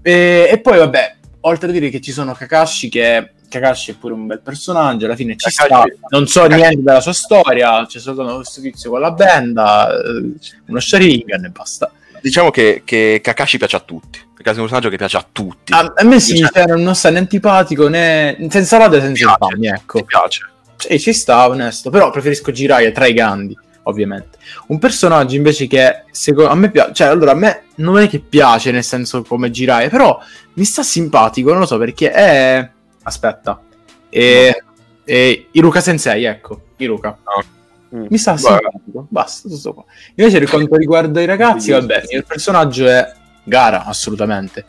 [0.03, 1.15] E, e poi, vabbè,
[1.47, 5.15] oltre a dire che ci sono Kakashi, che Kakashi è pure un bel personaggio, alla
[5.15, 6.07] fine ci Kakashi- sta.
[6.09, 10.31] Non so Kakashi- niente della sua storia, c'è soltanto questo tizio con la benda, eh,
[10.67, 11.91] uno Sharingan e basta.
[12.21, 14.19] Diciamo che, che Kakashi piace a tutti.
[14.19, 15.73] Kakashi è un personaggio che piace a tutti.
[15.73, 19.67] A, a me sì, Cioè, cioè, non sta né antipatico né senza lode senza infami,
[19.67, 19.99] ecco.
[19.99, 20.49] Mi piace.
[20.77, 21.89] Sì, ci sta, onesto.
[21.89, 23.57] Però preferisco Jiraiya tra i grandi,
[23.87, 24.37] ovviamente.
[24.67, 28.19] Un personaggio invece che secondo a me piace, cioè allora a me non è che
[28.19, 30.19] piace nel senso come Jiraiya, però
[30.53, 32.69] mi sta simpatico, non lo so perché è
[33.03, 33.61] aspetta.
[34.09, 34.63] E,
[35.03, 37.17] e Iruka Sensei, ecco, Iruka.
[37.95, 38.05] Mm.
[38.09, 39.85] Mi sta simpatico, basta, tutto qua.
[40.15, 44.65] Invece per quanto riguarda i ragazzi, vabbè, il personaggio è Gara, assolutamente.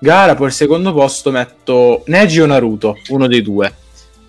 [0.00, 3.74] Gara, poi al secondo posto metto Neji o Naruto, uno dei due.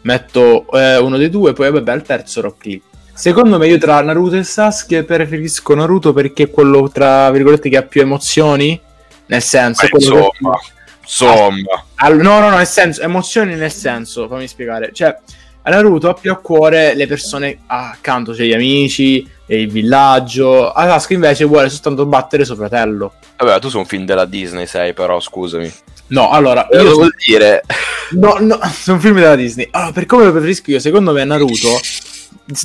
[0.02, 2.82] Metto eh, uno dei due, poi vabbè, al terzo Rock Lee.
[3.19, 7.75] Secondo me io tra Naruto e Sasuke preferisco Naruto perché è quello, tra virgolette, che
[7.75, 8.79] ha più emozioni.
[9.25, 10.58] Nel senso, Ma è quello che- insomma,
[11.03, 11.84] insomma.
[11.95, 14.91] All- no, no, no, nel senso, emozioni nel senso, fammi spiegare.
[14.93, 15.13] Cioè,
[15.63, 20.71] a Naruto ha più a cuore le persone accanto, cioè gli amici, e il villaggio.
[20.71, 23.15] A Sasuke invece vuole soltanto battere suo fratello.
[23.36, 25.69] Vabbè, tu sei un film della Disney, sei, però, scusami.
[26.08, 27.63] No, allora, Io io vuol dire...
[28.12, 29.67] No, no, sono film della Disney.
[29.71, 31.77] Allora, per come lo preferisco io, secondo me Naruto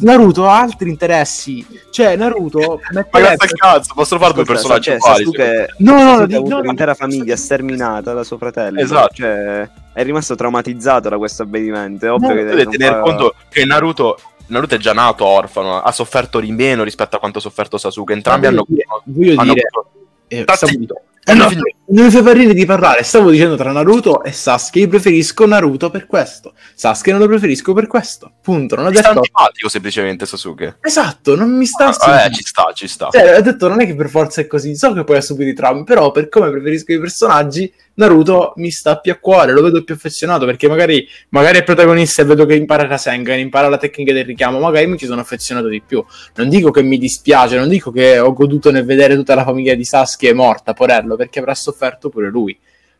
[0.00, 1.66] Naruto ha altri interessi.
[1.90, 3.36] Cioè, Naruto Ma metterebbe...
[3.36, 5.16] cazzo, cazzo, possono fare due personaggi cioè, uguali.
[5.24, 8.80] Sasuke, No, no, Sasuke di- no, l'intera famiglia sterminata da suo fratello.
[8.80, 9.14] Esatto.
[9.14, 12.06] Cioè, è rimasto traumatizzato da questo avvenimento.
[12.06, 15.80] È ovvio No, che non tenere fa- conto che Naruto Naruto è già nato orfano,
[15.80, 18.12] ha sofferto di meno rispetto a quanto ha sofferto Sasuke.
[18.12, 19.90] Entrambi Ma hanno, voglio dire- voglio hanno dire- avuto-
[20.28, 21.00] Eh, Sta stavo- zitto.
[21.26, 21.48] Eh, no,
[21.86, 23.02] non mi fai parlare di parlare.
[23.02, 24.80] Stavo dicendo tra Naruto e Sasuke.
[24.80, 26.52] Io preferisco Naruto per questo.
[26.74, 28.32] Sasuke non lo preferisco per questo.
[28.42, 28.74] Punto.
[28.76, 29.08] Non ho Mi detto.
[29.08, 30.76] antipatico semplicemente Sasuke.
[30.80, 31.96] Esatto, non mi sta.
[31.98, 33.08] Ah, eh, ci sta, ci sta.
[33.10, 34.76] Cioè, ho detto non è che per forza è così.
[34.76, 35.84] So che poi ha subito i traumi.
[35.84, 39.52] Però, per come preferisco i personaggi, Naruto mi sta più a cuore.
[39.52, 40.44] Lo vedo più affezionato.
[40.46, 44.58] Perché magari, magari è protagonista e vedo che impara Rasengan, impara la tecnica del richiamo.
[44.58, 46.04] Magari mi ci sono affezionato di più.
[46.36, 49.74] Non dico che mi dispiace, non dico che ho goduto nel vedere tutta la famiglia
[49.74, 52.58] di Sasuke morta, porello, perché avrà sofferto pure lui.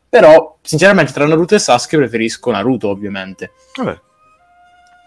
[0.09, 3.53] Però, sinceramente, tra Naruto e Sasuke preferisco Naruto, ovviamente.
[3.77, 4.01] Vabbè.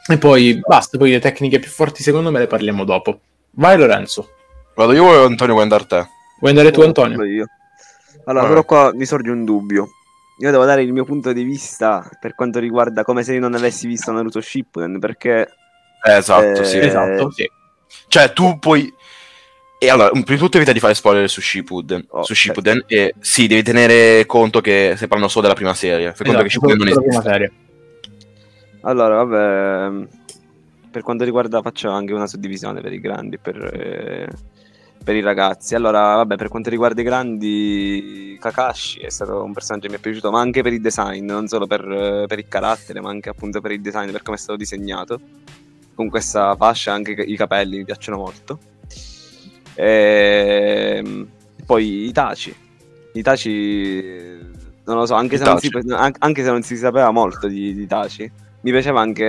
[0.10, 3.20] E poi basta, poi le tecniche più forti secondo me le parliamo dopo.
[3.52, 4.30] Vai Lorenzo.
[4.74, 6.08] Vado io o Antonio vuoi andare te?
[6.40, 7.18] Vuoi andare tu Antonio?
[7.18, 7.46] parlo io.
[8.28, 8.50] Allora, Vai.
[8.50, 9.90] però qua mi sorge un dubbio.
[10.40, 13.56] Io devo dare il mio punto di vista per quanto riguarda come se io non
[13.56, 15.50] avessi visto Naruto Shippuden, perché
[16.04, 16.78] Eh, esatto, Eh, sì.
[16.78, 17.50] Esatto, sì.
[18.08, 18.94] Cioè, tu puoi.
[19.80, 22.06] E allora, prima di tutto evita di fare spoiler su Shippuden.
[22.10, 22.84] Oh, su Shippuden.
[22.88, 26.14] E sì, devi tenere conto che stai parlando solo della prima serie.
[26.14, 27.08] Fai conto che Esatto, Shippuden non esiste.
[27.08, 27.52] prima serie.
[28.82, 30.08] allora, vabbè,
[30.92, 34.28] per quanto riguarda faccio anche una suddivisione per i grandi per, eh,
[35.08, 35.74] per i ragazzi.
[35.74, 40.02] Allora, vabbè, per quanto riguarda i grandi, Kakashi è stato un personaggio che mi è
[40.02, 43.62] piaciuto, ma anche per il design, non solo per, per il carattere, ma anche appunto
[43.62, 45.18] per il design, per come è stato disegnato.
[45.96, 48.60] Con questa fascia anche i capelli mi piacciono molto.
[49.76, 51.26] Ehm,
[51.66, 52.54] poi Itachi.
[53.14, 54.04] Itachi,
[54.84, 55.70] non lo so, anche se, non si,
[56.20, 59.24] anche se non si sapeva molto di, di Itachi, mi piaceva anche,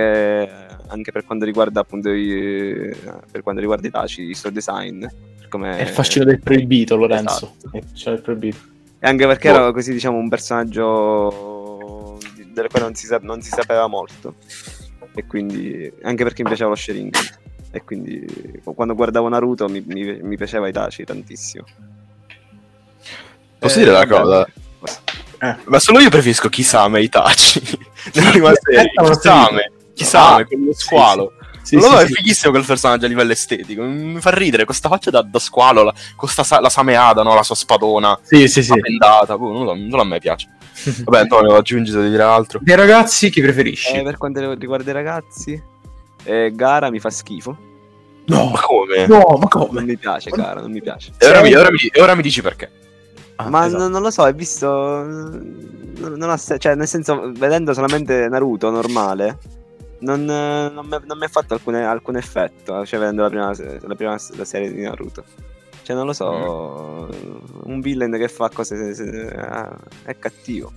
[0.87, 2.93] anche per quanto riguarda appunto i,
[3.31, 5.05] per quanto riguarda Itachi, il suo design.
[5.49, 7.53] Come, È il fascino del proibito, Lorenzo.
[7.57, 7.69] Esatto.
[7.75, 8.57] È il fascino del proibito.
[8.99, 9.55] E anche perché Boh.
[9.57, 12.17] era così, diciamo, un personaggio
[12.53, 14.35] del quale non si, sa- non si sapeva molto.
[15.15, 17.23] E quindi, anche perché mi piaceva lo Sharingan.
[17.71, 18.25] E quindi,
[18.63, 21.65] quando guardavo Naruto, mi, mi- mi piaceva Itachi tantissimo.
[23.57, 24.21] Posso Eh, dire una vabbè.
[24.21, 24.47] cosa?
[25.41, 25.55] Eh.
[25.65, 27.61] Ma solo io preferisco Kisame e Itachi.
[28.13, 28.91] Nella prima serie.
[28.95, 29.71] Kisame.
[29.93, 31.33] Kisame, Ah, sì, squalo.
[31.38, 31.38] Sì,
[31.75, 32.13] non lo sì, è sì.
[32.13, 33.83] fighissimo quel personaggio a livello estetico.
[33.83, 37.33] Mi fa ridere questa faccia da, da squalo, la, con sta sa- la sameada, no?
[37.35, 38.17] La sua spadona.
[38.21, 38.69] Sì, sì, sì.
[38.69, 39.37] La bendata.
[39.37, 40.47] boh, non, lo non lo- a me piace.
[41.03, 42.59] Vabbè, Antonio, aggiungi se devi dire altro.
[42.61, 43.95] Dei ragazzi, chi preferisci?
[43.95, 45.61] Eh, per quanto riguarda i ragazzi,
[46.23, 47.57] eh, Gara mi fa schifo.
[48.25, 49.05] no, Ma come?
[49.07, 49.81] no, ma Non come?
[49.83, 51.11] mi piace, Gara, non mi piace.
[51.17, 52.71] E ora, mi, ora mi- ora mi dici perché.
[53.35, 53.81] Ah, Ma esatto.
[53.83, 54.67] non, non lo so, hai visto.
[54.67, 59.37] Non, non ha se- cioè, nel senso, vedendo solamente Naruto normale,
[59.99, 62.85] non, eh, non mi non mi ha fatto alcune- alcun effetto.
[62.85, 63.53] Cioè, vedendo la prima,
[63.87, 65.23] la prima la serie di Naruto.
[65.83, 67.09] Cioè, non lo so,
[67.63, 68.93] un villain che fa cose.
[68.93, 70.71] se- se- ah, è cattivo.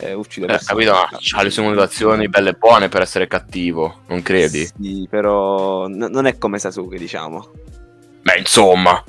[0.00, 0.84] Eh, uccide Eh, persone.
[0.84, 0.92] capito?
[0.92, 4.64] Ma ha le sue motivazioni belle e buone per essere cattivo, non credi?
[4.80, 7.50] Sì, però n- non è come Sasuke, diciamo.
[8.22, 9.02] Beh, insomma,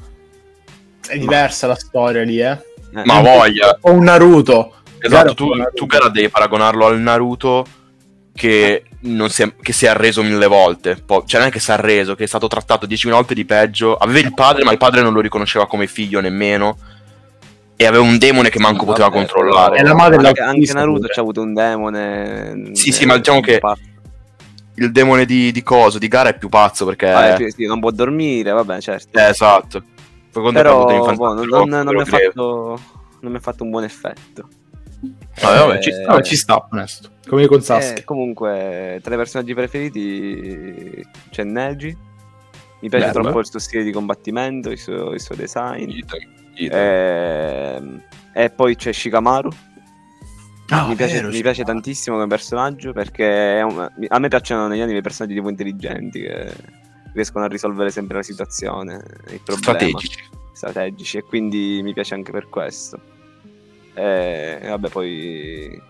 [1.08, 2.52] È diversa la storia lì, eh.
[2.52, 3.78] Eh, ma voglia.
[3.82, 4.74] O un Naruto.
[5.00, 5.72] Esatto, tu, Naruto.
[5.76, 7.66] tu Gara devi paragonarlo al Naruto
[8.34, 10.96] che, non si è, che si è arreso mille volte.
[10.96, 13.46] Poi, cioè, non è che si è arreso, che è stato trattato dieci volte di
[13.46, 13.96] peggio.
[13.96, 16.78] Aveva il padre, ma il padre non lo riconosceva come figlio nemmeno.
[17.76, 19.78] E aveva un demone che manco Vabbè, poteva però- controllare.
[19.80, 22.70] E la madre anche, anche Naruto c'ha avuto un demone.
[22.74, 23.62] Sì, eh, sì, ma diciamo che-
[24.76, 27.10] Il demone di, di Coso, di Gara, è più pazzo perché.
[27.12, 29.18] vabbè, sì, sì, non può dormire, vabbè, certo.
[29.18, 29.84] Eh, esatto.
[30.32, 32.26] Però ha boh, non, non- non però mi ha greve.
[32.28, 32.80] fatto,
[33.22, 34.48] non mi ha fatto un buon effetto.
[35.42, 36.22] Vabbè, vabbè, ci Eh, sta.
[36.22, 37.10] Ci sta, onesto.
[37.28, 38.02] Come con Sasuke.
[38.02, 41.96] Eh, comunque, tra i personaggi preferiti c'è Neji.
[42.82, 43.22] Mi piace Bello.
[43.24, 45.90] troppo il suo stile di combattimento, il suo, il suo design.
[45.90, 46.20] Idem,
[46.56, 46.78] idem.
[46.80, 48.02] Ehm,
[48.34, 49.50] E, poi c'è Shikamaru.
[50.70, 54.82] Ah, mi, piace, vero, mi piace tantissimo come personaggio perché un- a me piacciono negli
[54.82, 56.54] anime i personaggi tipo intelligenti che
[57.14, 59.78] riescono a risolvere sempre la situazione, il problema.
[59.78, 60.24] Strategici.
[60.54, 63.02] strategici e quindi mi piace anche per questo.
[64.00, 65.82] E vabbè, poi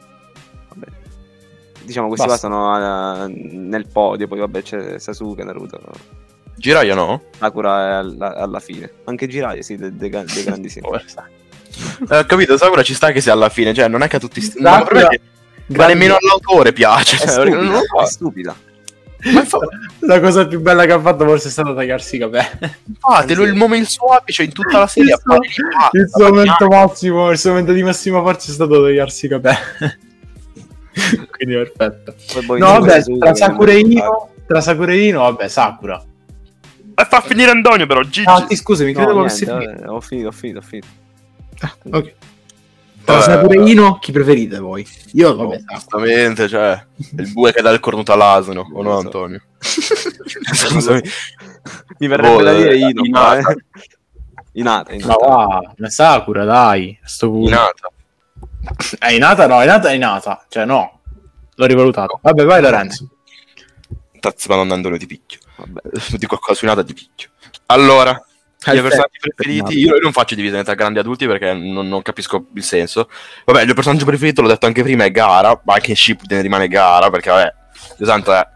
[0.69, 0.87] vabbè.
[1.83, 2.47] diciamo questi Basta.
[2.47, 5.79] qua sono eh, nel podio, poi vabbè c'è Sasuke, Naruto,
[6.55, 7.23] Jiraiya no?
[7.37, 8.91] Sakura è alla, alla fine.
[9.05, 10.81] Anche Jiraiya, sì, dei, dei, dei grandi sì.
[12.09, 14.19] Eh, ho capito, Sakura ci sta che sia alla fine, cioè non è che a
[14.19, 14.41] tutti...
[14.41, 17.15] sti- Sakura- ma probabilmente- ma nemmeno all'autore piace.
[17.15, 18.01] È cioè, stupida, non lo so.
[18.01, 18.55] è stupida.
[19.99, 22.75] La cosa più bella che ha fatto forse è stato tagliarsi i capelli.
[22.99, 25.13] fatelo il momento il suo apice in tutta la serie.
[25.13, 29.25] Il basta, Il suo momento massimo, il suo momento di massima forza è stato tagliarsi
[29.25, 29.57] i capelli.
[31.31, 32.15] Quindi perfetto.
[32.33, 36.03] Poi poi No, vabbè, tra che Sakura e Ino, tra Sakura e Ino, vabbè, Sakura.
[36.95, 38.23] E fa finire Antonio però, Gigi.
[38.25, 39.01] Ah, sì, scusami, fa.
[39.01, 40.87] No, credevo niente, vabbè, ho finito, ho finito, ho finito.
[41.91, 42.13] Ok.
[43.09, 43.31] Tra Vabbè.
[43.31, 44.87] Sakura e Ino, chi preferite voi?
[45.13, 45.73] Io, vabbè, Sakura.
[45.73, 46.85] Giustamente, cioè,
[47.17, 49.05] il bue che dà il cornuto all'asino, o no, Non so.
[49.07, 49.41] Antonio?
[50.53, 51.01] Scusami.
[51.97, 53.41] Mi verrebbe Boh, da dire eh, Ino, ma, eh.
[54.53, 55.15] Inata, Ma Inata.
[55.27, 56.99] va, una Sakura, dai.
[57.03, 57.47] Sto punto.
[57.47, 57.91] Inata.
[58.99, 59.47] È Inata?
[59.47, 60.45] No, Inata è Inata.
[60.47, 60.99] Cioè, no.
[61.55, 62.19] L'ho rivalutato.
[62.21, 63.09] Vabbè, vai Lorenzo.
[64.19, 65.39] Tazzi, madonna, Antonio, ti picchio.
[65.55, 65.81] Vabbè.
[66.15, 67.29] Di qualcosa su Inata ti picchio.
[67.65, 68.23] Allora,
[68.65, 72.47] i miei personaggi preferiti, io, non faccio divisione tra grandi adulti perché non, non capisco
[72.53, 73.09] il senso.
[73.45, 76.41] Vabbè, il mio personaggio preferito, l'ho detto anche prima, è Gara, ma anche in Shippuden
[76.41, 77.53] rimane Gara perché, vabbè,
[77.99, 78.47] esatto, è,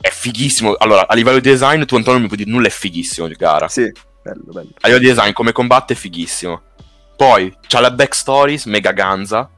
[0.00, 0.74] è fighissimo.
[0.74, 3.34] Allora, a livello di design, tu Antonio non mi puoi dire nulla, è fighissimo di
[3.34, 3.68] Gara.
[3.68, 3.90] Sì,
[4.22, 4.68] bello, bello.
[4.80, 6.62] A livello di design, come combatte è fighissimo.
[7.16, 9.50] Poi c'ha la backstories, mega ganza.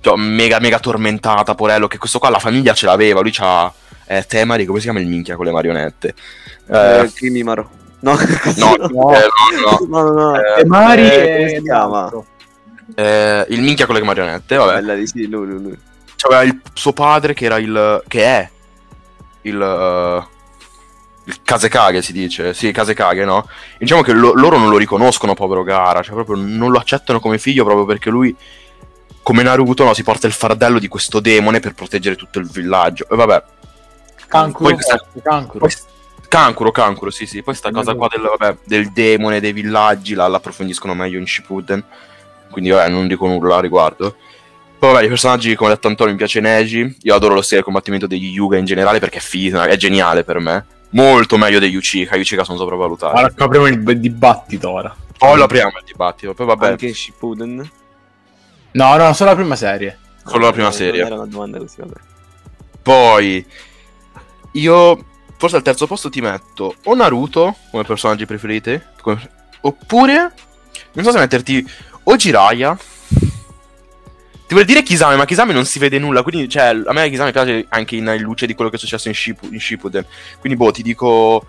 [0.00, 1.86] Cioè, mega, mega tormentata, Porello.
[1.88, 3.20] Che questo qua la famiglia ce l'aveva.
[3.20, 3.72] Lui c'ha.
[4.06, 6.14] Eh, Temari, come si chiama il minchia con le marionette?
[6.68, 7.78] Eh, Eh, Kimimaro.
[8.00, 9.14] No, no, no.
[9.14, 9.26] eh,
[9.62, 9.86] no, no.
[9.88, 10.36] no, no, no.
[10.40, 12.10] Eh, E Mari eh, si chiama?
[12.94, 14.74] Eh, il minchia con le marionette, vabbè.
[14.74, 15.78] Bella di sì, lui, lui, lui.
[16.16, 18.02] C'aveva il suo padre che era il.
[18.08, 18.50] che è
[19.42, 19.60] il.
[19.60, 20.38] eh,
[21.24, 23.46] il Kazekage si dice, sì, Kazekage, no?
[23.78, 27.38] Diciamo che lo- loro non lo riconoscono, povero Gara, cioè proprio non lo accettano come
[27.38, 28.34] figlio proprio perché lui,
[29.22, 33.06] come Naruto, no, si porta il fardello di questo demone per proteggere tutto il villaggio.
[33.08, 33.42] E vabbè,
[34.26, 34.64] Cancro.
[34.64, 35.58] Poi questa- Cancro.
[35.60, 35.70] poi,
[36.30, 37.42] Cancuro, Cancuro, sì, sì.
[37.42, 41.84] Poi sta cosa qua del, vabbè, del demone, dei villaggi, la, l'approfondiscono meglio in Shippuden.
[42.52, 44.14] Quindi, vabbè, non dico nulla a riguardo.
[44.78, 46.98] Poi, vabbè, i personaggi, come ha detto Antonio, mi piace Neji.
[47.02, 50.22] Io adoro lo stile di combattimento degli Yuga in generale perché è figo, è geniale
[50.22, 50.64] per me.
[50.90, 52.16] Molto meglio degli Uchiha.
[52.16, 53.18] Gli Uchiha sono sopravvalutati.
[53.18, 54.94] Ora apriamo il b- dibattito ora.
[55.18, 56.32] Poi lo apriamo il dibattito.
[56.32, 57.70] Poi, vabbè, Anche Shippuden.
[58.72, 59.98] No, no, solo la prima serie.
[60.24, 61.04] solo la prima Eh, serie.
[61.04, 61.94] Era una domanda così, vabbè.
[62.82, 63.44] Poi,
[64.52, 65.04] io
[65.40, 69.26] forse al terzo posto ti metto o Naruto come personaggi preferiti, come-
[69.62, 70.32] oppure
[70.92, 71.66] non so se metterti
[72.02, 72.76] o Jiraiya.
[74.46, 77.32] Ti vuol dire Kisame, ma Kisame non si vede nulla, quindi cioè, a me Kisame
[77.32, 80.04] piace anche in, in luce di quello che è successo in, Shippu- in Shippuden.
[80.40, 81.46] Quindi boh, ti dico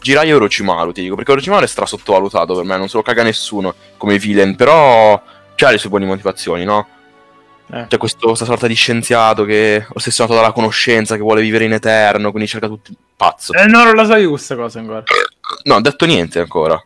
[0.00, 3.02] Jiraiya e Orochimaru, ti dico, perché Orochimaru è stra sottovalutato per me, non se lo
[3.02, 5.20] caga nessuno come villain, però
[5.56, 6.86] c'ha le sue buone motivazioni, no?
[7.70, 7.86] Eh.
[7.88, 11.72] C'è questo, questa sorta di scienziato che è ossessionato dalla conoscenza, che vuole vivere in
[11.72, 12.94] eterno, quindi cerca tutti.
[13.16, 13.52] Pazzo.
[13.54, 15.02] Eh, no, non la so io questa cosa ancora.
[15.64, 16.82] No, ho detto niente ancora.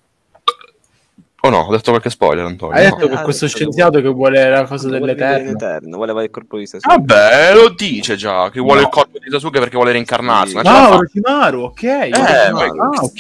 [1.42, 2.74] O no, ho detto qualche spoiler, Antonio.
[2.76, 2.96] Hai no.
[2.96, 5.50] detto che Ah, questo scienziato che vuole la cosa dell'eterno.
[5.50, 6.94] eterno, voleva il corpo di Sasuke.
[6.96, 8.86] Vabbè, lo dice già, che vuole No.
[8.86, 10.56] il corpo di Sasuke perché vuole reincarnarsi.
[10.56, 10.62] Sì.
[10.62, 10.94] La No.
[10.96, 11.82] Orochimaru, ok.
[11.82, 12.50] Eh, ah,
[13.00, 13.12] ok.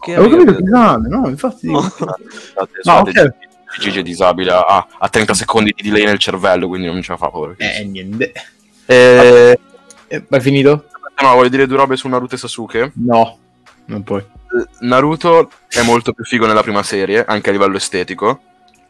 [0.00, 1.80] Che Avevo capito amico- Kisame, no, infatti dico.
[1.82, 1.88] No.
[1.90, 3.45] Scusate, No, scusate, ok.
[3.78, 7.18] Gigi è disabile, ha, ha 30 secondi di delay nel cervello, quindi non ce la
[7.18, 7.54] fa povero.
[7.58, 8.32] Eh, niente.
[8.86, 9.58] Eh,
[10.08, 10.86] Eh, hai finito?
[11.20, 12.92] no, voglio dire due robe su Naruto e Sasuke.
[12.94, 13.38] No,
[13.86, 14.24] non puoi.
[14.80, 18.40] Naruto è molto più figo nella prima serie, anche a livello estetico.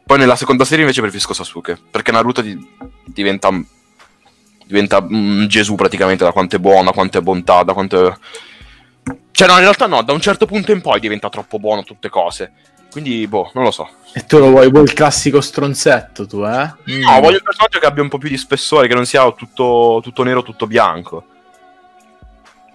[0.05, 2.57] Poi nella seconda serie invece preferisco Sasuke, perché Naruto di-
[3.05, 3.51] diventa
[4.67, 8.17] diventa un Gesù praticamente da quanto è buono, da quanto è bontà, da quanto è...
[9.31, 12.09] Cioè no, in realtà no, da un certo punto in poi diventa troppo buono tutte
[12.09, 12.53] cose.
[12.97, 13.87] Quindi, boh, non lo so.
[14.15, 16.73] E tu lo vuoi, vuoi il classico stronzetto, tu, eh?
[16.85, 20.01] No, voglio un personaggio che abbia un po' più di spessore, che non sia tutto,
[20.03, 21.25] tutto nero, tutto bianco.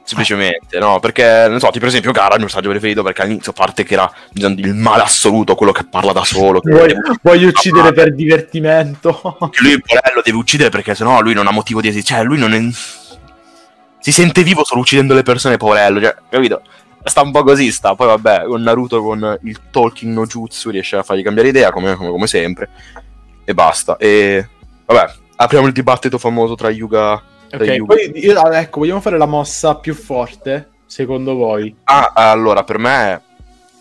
[0.04, 1.00] Semplicemente, no?
[1.00, 3.84] Perché, non so, tipo per esempio Gara è il mio personaggio preferito perché all'inizio parte
[3.84, 6.62] che era diciamo, il male assoluto, quello che parla da solo.
[6.62, 9.38] Vuoi, voglio uccidere per divertimento.
[9.50, 12.20] che lui il porello deve uccidere perché sennò lui non ha motivo di esistere.
[12.20, 12.62] Cioè, lui non è...
[13.98, 16.00] Si sente vivo solo uccidendo le persone, porello.
[16.00, 16.62] Cioè, capito?
[17.04, 17.96] Sta un po' così, sta.
[17.96, 21.96] Poi vabbè, con Naruto con il Talking no Jutsu riesce a fargli cambiare idea, come,
[21.96, 22.70] come- come sempre.
[23.44, 23.98] E basta.
[23.98, 24.48] E
[24.86, 27.96] vabbè, apriamo il dibattito famoso tra Yuga tra Ok, Yuga.
[27.96, 31.76] poi io- ah, ecco, vogliamo fare la mossa più forte, secondo voi?
[31.86, 33.22] Ah, allora, per me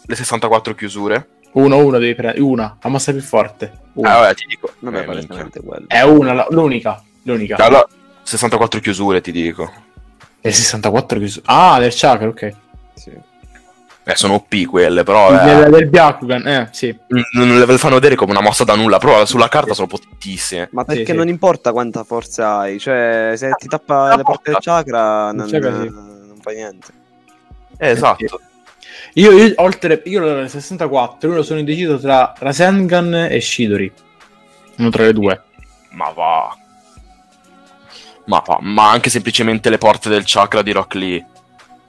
[0.07, 1.29] le 64 chiusure.
[1.53, 2.41] Uno, uno devi prendere.
[2.43, 3.73] Una, la mossa più forte.
[3.95, 4.15] Una.
[4.17, 4.73] Ah, vabbè, ti dico.
[4.81, 5.27] Non Eh, è minchia.
[5.27, 5.85] palesemente quello.
[5.89, 7.03] È una, la- l'unica.
[7.25, 7.57] L'unica.
[7.57, 7.87] Allora,
[8.23, 9.71] 64 chiusure, ti dico.
[10.41, 11.43] E 64 chiuso.
[11.45, 12.53] Ah, del chakra, ok.
[13.01, 13.13] Sì.
[14.03, 15.31] Eh, sono OP quelle, però...
[15.31, 16.95] eh, Del, Byakugan, eh, sì.
[17.33, 20.69] non le fanno vedere come una mossa da nulla, però sulla carta sono potentissime.
[20.73, 21.13] Ma perché sì.
[21.13, 25.49] non importa quanta forza hai, cioè se ti tappa La le porte del chakra non,
[25.49, 25.89] chakra, sì.
[25.89, 26.93] non fai niente.
[27.79, 28.41] Eh, esatto.
[29.15, 30.03] Io, io oltre.
[30.05, 33.93] Io nel 64, io sono indeciso tra Rasengan e Shidori.
[34.79, 35.43] Uno tra le due.
[35.91, 36.57] Ma va.
[38.27, 38.59] Ma va.
[38.61, 41.27] Ma anche semplicemente le porte del chakra di Rock Lee.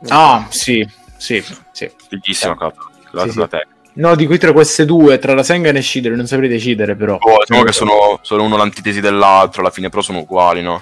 [0.08, 0.88] Ah, sì,
[1.22, 1.92] sì, sì.
[2.10, 2.90] Bellissima carta.
[3.12, 3.58] La, Sì, la sì.
[3.94, 7.18] No, dico tra queste due, tra Rasengan e Shidori, non saprei decidere però.
[7.20, 10.82] Oh, diciamo che sono, sono uno l'antitesi dell'altro, alla fine però sono uguali, no?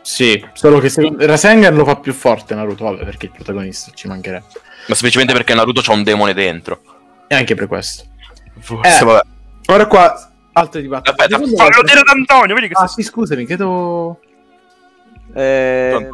[0.00, 1.26] Sì, solo che secondo...
[1.26, 4.46] Rasengan lo fa più forte Naruto, vabbè, perché il protagonista ci mancherebbe.
[4.86, 6.80] Ma semplicemente perché Naruto c'ha un demone dentro.
[7.26, 8.04] E anche per questo.
[8.60, 9.04] Forse, Eh.
[9.04, 9.20] vabbè.
[9.66, 11.10] Ora qua Altro dibattito.
[11.10, 13.02] Aspetta, Fallo dire ad Antonio, vedi che Ah sei...
[13.02, 14.20] sì, scusami, chiedo...
[15.34, 16.10] Eh,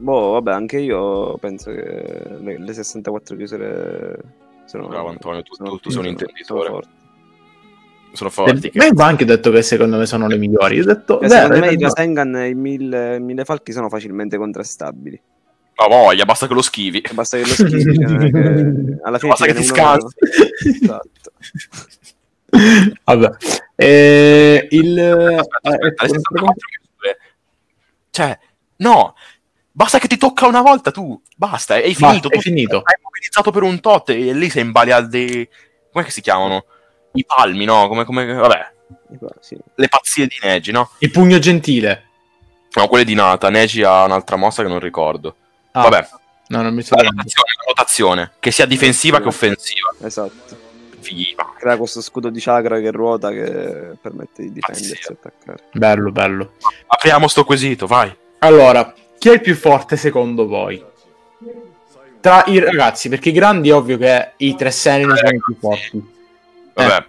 [0.00, 4.18] boh, vabbè, anche io penso che le, le 64 chiusure
[4.64, 4.88] sono...
[4.88, 6.64] Bravo Antonio, tu- sono- tu- tu sei un sono- intenditore.
[6.66, 6.98] sono forti.
[8.12, 8.70] Sono forti.
[8.74, 10.76] Ma io ho anche detto che secondo me sono le migliori.
[10.76, 11.18] Io ho detto...
[11.20, 11.82] Cioè, vero, secondo me hai i.
[11.82, 15.20] Rasengan e i mille, mille falchi sono facilmente contrastabili.
[15.76, 17.02] Ma voglia, basta che lo schivi.
[17.12, 20.16] Basta che lo schivi, cioè, che- alla fine Basta che ti uno- scansi.
[20.82, 21.30] Esatto.
[23.04, 23.30] Vabbè.
[23.76, 24.98] Eh, il...
[24.98, 27.18] Aspetta, eh, aspetta, ecco, le 64 chiusure.
[28.10, 28.38] Cioè,
[28.78, 29.14] no,
[29.72, 32.28] basta che ti tocca una volta tu, basta, hai Basta, finito.
[32.28, 32.76] è tu finito.
[32.84, 35.48] Hai mobilizzato per un tot e lì sei in balia dei...
[35.92, 36.64] Come si chiamano?
[37.12, 37.88] I palmi, no?
[37.88, 38.32] Come, come...
[38.32, 38.72] Vabbè,
[39.40, 39.56] Sì.
[39.74, 40.90] le pazzie di Neji, no?
[40.98, 42.04] Il pugno gentile.
[42.72, 43.50] No, quelle di Nata.
[43.50, 45.34] Neji ha un'altra mossa che non ricordo.
[45.72, 46.08] Ah, Vabbè,
[46.48, 49.90] No, non mi la sto rotazione, la rotazione, che sia difensiva che offensiva.
[50.02, 50.68] Esatto.
[50.98, 51.54] Fighissima.
[51.56, 55.10] Crea questo scudo di chakra che ruota che permette di difendersi Pazzia.
[55.10, 55.62] e attaccare.
[55.72, 56.52] Bello, bello.
[56.88, 58.12] Apriamo sto quesito, vai.
[58.40, 60.82] Allora, chi è il più forte secondo voi?
[62.20, 65.56] Tra i ragazzi, perché i grandi è ovvio che i tre Senin sono i più
[65.60, 66.10] forti.
[66.72, 67.06] Vabbè,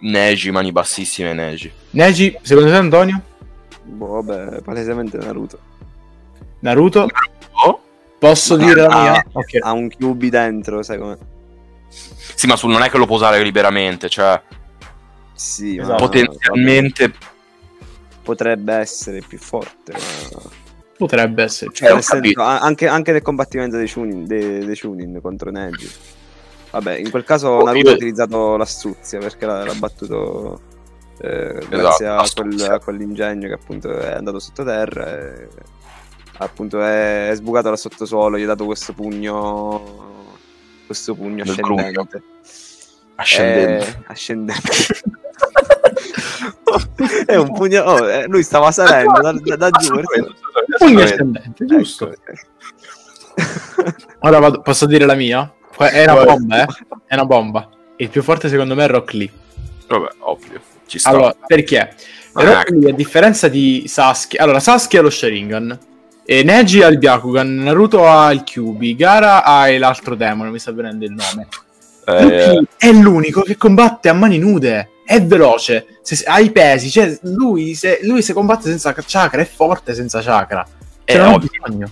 [0.00, 1.70] Neji, mani bassissime Neji.
[1.90, 3.22] Neji, secondo te Antonio?
[3.84, 5.58] Boh, vabbè, palesemente Naruto.
[6.60, 7.06] Naruto?
[7.64, 7.80] Oh?
[8.18, 9.24] Posso dire la Ah, mia?
[9.30, 9.58] Ok.
[9.60, 11.16] Ha un QB dentro, sai come?
[11.88, 14.40] Sì, ma sul- non è che lo può usare liberamente, cioè
[15.32, 16.04] Sì, ma Esatto.
[16.06, 17.12] potenzialmente
[18.22, 19.92] potrebbe essere più forte.
[19.92, 20.60] ma-
[21.06, 21.70] Potrebbe essere.
[21.72, 25.90] Cioè, nel senso, anche, anche nel combattimento dei Chunin, dei, dei Chunin contro Neji.
[26.70, 30.60] Vabbè, in quel caso Oh, Naruto io- ha utilizzato l'astuzia perché l'ha, l'ha battuto
[31.20, 35.48] eh, Esatto, grazie a, quel- a quell'ingegno che appunto è andato sottoterra e
[36.38, 40.10] appunto è, è sbucato dal sottosuolo, gli ha dato questo pugno
[40.86, 42.22] questo pugno Del ascendente.
[43.16, 43.86] ascendente.
[43.86, 44.70] Eh, ascendente.
[47.26, 47.82] è un pugno.
[47.82, 49.94] oh, eh, lui stava salendo da, da- da giù.
[50.86, 52.12] Pugno ascendente, giusto.
[52.12, 52.32] Ecco.
[54.20, 55.52] Ora vado- posso dire la mia?
[55.76, 56.66] È una bomba, eh?
[57.06, 57.68] È una bomba.
[57.96, 59.30] Il più forte secondo me è Rock Lee.
[59.88, 60.60] Vabbè, ovvio.
[60.86, 61.10] Ci sta.
[61.10, 61.94] Allora, perché?
[62.32, 64.36] Ah, Rock Lee, a differenza di Sasuke...
[64.38, 65.78] Allora, Sasuke ha lo Sharingan.
[66.24, 70.70] E Neji ha il Byakugan, Naruto ha il Kyubi, Gara ha l'altro demone, mi sta
[70.70, 71.48] venendo il nome.
[72.04, 74.91] Eh, è l'unico che combatte a mani nude.
[75.04, 76.90] È veloce, se- ha i pesi.
[76.90, 80.66] Cioè, lui se, lui se combatte senza chakra è forte senza chakra.
[81.04, 81.48] è Cioè, non ha ovvio.
[81.50, 81.90] bisogno.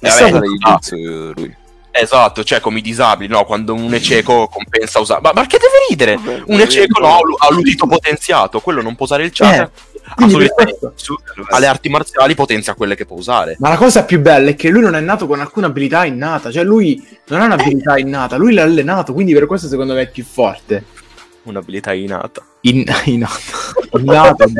[0.00, 0.96] Eh, È vabbè, stato- jutsu,
[1.34, 1.56] lui.
[1.90, 3.44] esatto, cioè come i disabili, no?
[3.44, 5.20] Quando un è cieco compensa usare.
[5.22, 6.42] Ma perché deve ridere?
[6.46, 9.70] Un è cieco no, ha l'udito potenziato, quello non può usare il chakra.
[10.14, 11.14] questo- Su-
[11.50, 13.56] alle arti marziali potenzia quelle che può usare.
[13.58, 16.50] Ma la cosa più bella è che lui non è nato con alcuna abilità innata.
[16.50, 19.12] Cioè, lui non ha un'abilità innata, lui l'ha allenato.
[19.12, 20.84] Quindi, per questo, secondo me, è più forte.
[21.44, 22.44] Un'abilità innata.
[22.62, 23.38] In, innata.
[23.92, 24.44] innata.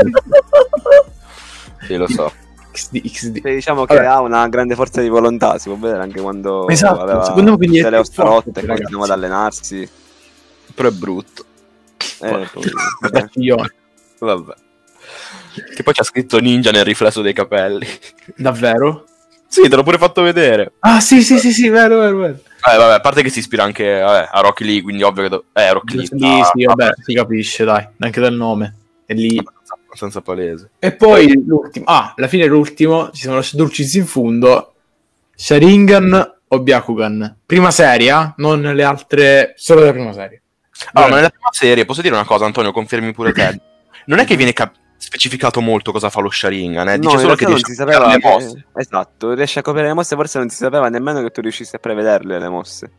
[1.80, 2.32] Sì, lo so.
[2.72, 3.40] XD, XD.
[3.40, 4.06] Cioè, diciamo che Vabbè.
[4.06, 7.56] ha una grande forza di volontà, si può vedere anche quando Esatto, aveva secondo me
[7.56, 9.88] quindi le ostarotte continuava ad allenarsi.
[10.74, 11.44] Però è brutto.
[12.20, 12.70] Eh, poi-
[13.10, 13.74] Cazziglione.
[14.18, 14.54] Vabbè.
[15.74, 17.86] Che poi c'ha scritto ninja nel riflesso dei capelli.
[18.36, 19.06] Davvero?
[19.46, 20.72] Sì, te l'ho pure fatto vedere.
[20.80, 22.38] Ah, sì, sì, sì, sì, vero, vero, vero.
[22.66, 25.28] Eh, vabbè, a parte che si ispira anche vabbè, a Rocky Lee, quindi ovvio che...
[25.28, 26.06] do- Eh, Rocky Lee.
[26.06, 27.86] Sta- sì, vabbè, si capisce, dai.
[27.98, 28.74] Anche dal nome.
[29.06, 29.40] È lì.
[29.86, 30.70] abbastanza, palese.
[30.78, 31.86] E poi l'ultimo.
[31.86, 33.10] Ah, alla fine l'ultimo.
[33.10, 34.74] Ci siamo lasciati Dulcis in fondo.
[35.34, 37.36] Sharingan o Byakugan?
[37.46, 38.32] Prima serie, eh?
[38.36, 39.54] non le altre.
[39.56, 40.42] Solo la prima serie.
[40.92, 43.60] Allora, ma nella prima serie, posso dire una cosa, Antonio, confermi pure te.
[44.06, 46.92] Non è che viene cap- specificato molto cosa fa lo Sharingan, eh?
[46.96, 48.64] No, dice in solo che non riesce si a sapeva copiare le che- mosse.
[48.74, 51.78] Esatto, riesce a coprire le mosse, forse non si sapeva nemmeno che tu riuscissi a
[51.78, 52.90] prevederle le mosse.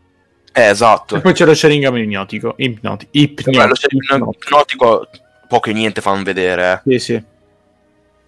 [0.51, 1.15] Eh, esatto.
[1.17, 2.53] E poi c'è lo Sharingan ipnotico.
[2.57, 3.51] Ipnoti- ipnotico.
[3.57, 5.07] Vabbè, lo Sharingan ipnotico
[5.47, 6.81] poco e niente fanno vedere.
[6.85, 6.97] eh.
[6.97, 7.23] Sì, sì.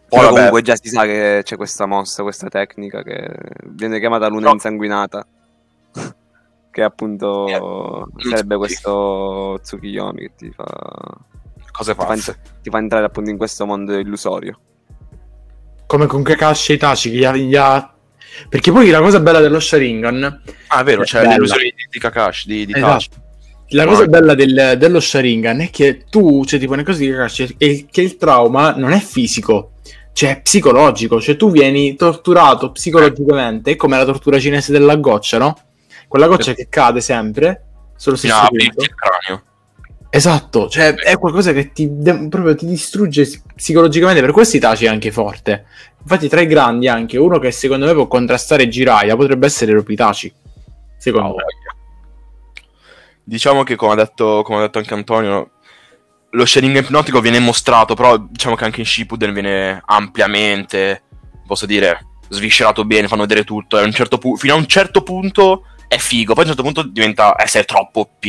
[0.08, 3.28] Poi, Però comunque già si sa che c'è questa mossa, questa tecnica che
[3.68, 4.54] viene chiamata luna No.
[4.54, 5.26] insanguinata.
[6.72, 7.48] che appunto
[8.18, 10.64] Eh, sarebbe questo Tsukiyomi che ti fa,
[11.72, 12.40] cose ti fa, pazze.
[12.62, 14.60] ti fa entrare appunto in questo mondo illusorio.
[15.86, 17.10] Come con Kakashi e Itachi.
[17.12, 17.94] Gli ha, gli ha-
[18.48, 20.42] Perché poi la cosa bella dello Sharingan.
[20.68, 21.34] Ah, è vero, c'è Bella.
[21.34, 23.20] l'illusione di, di Kakashi, di, di Esatto.
[23.74, 27.56] La cosa bella del- dello Sharingan è che tu, cioè, tipo, nel caso di Kakashi,
[27.58, 29.74] è il- che il trauma non è fisico,
[30.14, 31.20] cioè è psicologico.
[31.22, 35.58] Cioè, tu vieni torturato psicologicamente, come la tortura cinese della goccia, no?
[36.08, 37.66] Quella goccia che cade sempre,
[37.96, 38.84] sullo Fino stesso a aprirti punto.
[38.92, 39.44] il cranio.
[40.14, 44.90] Esatto, cioè è qualcosa che ti de- proprio ti distrugge psicologicamente, per questo Itachi è
[44.90, 45.68] anche forte.
[46.02, 49.94] Infatti tra i grandi anche uno che secondo me può contrastare Jiraiya potrebbe essere proprio
[49.94, 50.34] Itachi.
[50.98, 51.44] Secondo me.
[53.24, 55.52] Diciamo che come ha detto, come ha detto anche Antonio,
[56.32, 61.04] lo Sharingan ipnotico viene mostrato, però diciamo che anche in Shippuden viene ampiamente,
[61.48, 63.78] posso dire, sviscerato bene, fanno vedere tutto.
[63.78, 66.84] A certo pu- fino a un certo punto è figo, poi a un certo punto
[66.84, 68.20] diventa essere troppo OP,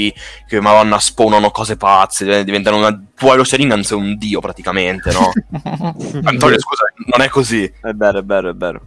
[0.49, 3.01] che madonna spawnano cose pazze, diventano una...
[3.15, 5.31] Poi lo Sharingan sei un dio praticamente, no?
[6.25, 6.83] Antonio, scusa,
[7.15, 7.63] non è così.
[7.63, 8.81] È vero, è vero, è vero.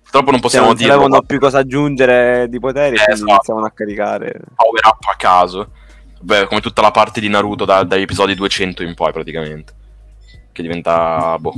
[0.00, 3.30] Purtroppo non Possiamo non dire avevano più cosa aggiungere di poteri, Eh, esatto.
[3.30, 4.40] iniziavano a caricare.
[4.54, 5.72] power up a caso.
[6.20, 9.74] Beh, come tutta la parte di Naruto da- dagli episodi 200 in poi praticamente.
[10.50, 11.52] Che diventa, boh,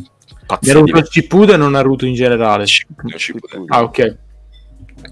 [0.46, 0.80] pazzesco.
[0.80, 2.64] Naruto Shippuden o Naruto in generale?
[3.68, 4.16] Ah, ok.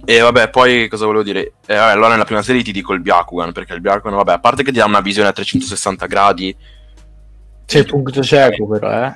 [0.07, 1.55] E vabbè, poi cosa volevo dire?
[1.67, 4.39] Eh, vabbè, allora nella prima serie ti dico il Byakugan, perché il Byakugan, vabbè, a
[4.39, 6.57] parte che ti dà una visione a 360 gradi,
[7.67, 9.15] C'è il punto cieco, però, eh.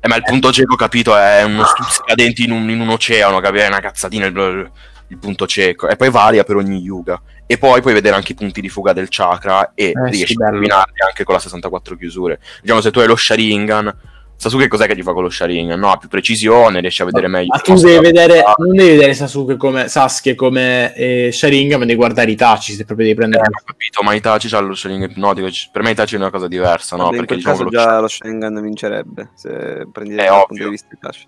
[0.00, 3.64] eh, ma il punto cieco, capito, è uno stuzzicadenti in un, in un oceano, capito?
[3.64, 4.70] È una cazzatina il,
[5.08, 5.88] il punto cieco.
[5.88, 7.20] E poi varia per ogni yuga.
[7.46, 10.34] E poi puoi vedere anche i punti di fuga del chakra e Eh, sì, riesci
[10.34, 10.50] a bello.
[10.52, 12.40] combinarli anche con la 64 chiusure.
[12.60, 13.94] Diciamo, se tu hai lo Sharingan,
[14.42, 15.78] Sasuke cos'è che ti fa con lo Sharingan?
[15.78, 17.46] No, ha più precisione, riesci a vedere meglio.
[17.54, 21.84] Ma tu devi da- vedere, non devi vedere Sasuke come Sasuke come eh, Sharingan, ma
[21.84, 23.44] devi guardare i taci se proprio devi Eh, prendere.
[23.44, 25.48] ho capito, ma Itachi c'ha lo Sharingan ipnotico.
[25.70, 27.04] Per me Itachi è una cosa diversa, no?
[27.04, 30.64] Vabbè, in Perché quel diciamo caso lo già lo Sharingan vincerebbe, se prendi dal punto
[30.64, 31.26] di vista Itachi.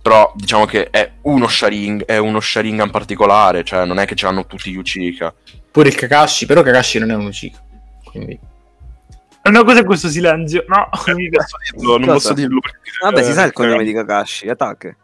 [0.00, 4.26] Però diciamo che è uno Sharingan, è uno Sharingan particolare, cioè non è che ce
[4.26, 5.34] l'hanno tutti gli Uchiha.
[5.68, 7.60] Pure il Kakashi, però Kakashi non è un Uchiha.
[8.04, 8.38] Quindi
[9.50, 10.64] No, cos'è questo silenzio?
[10.68, 10.88] No.
[11.06, 12.12] Non posso dirlo, non Cosa?
[12.12, 12.78] posso dirlo perché...
[13.02, 14.96] Vabbè, si sa il cognome eh, di Kakashi, Attack.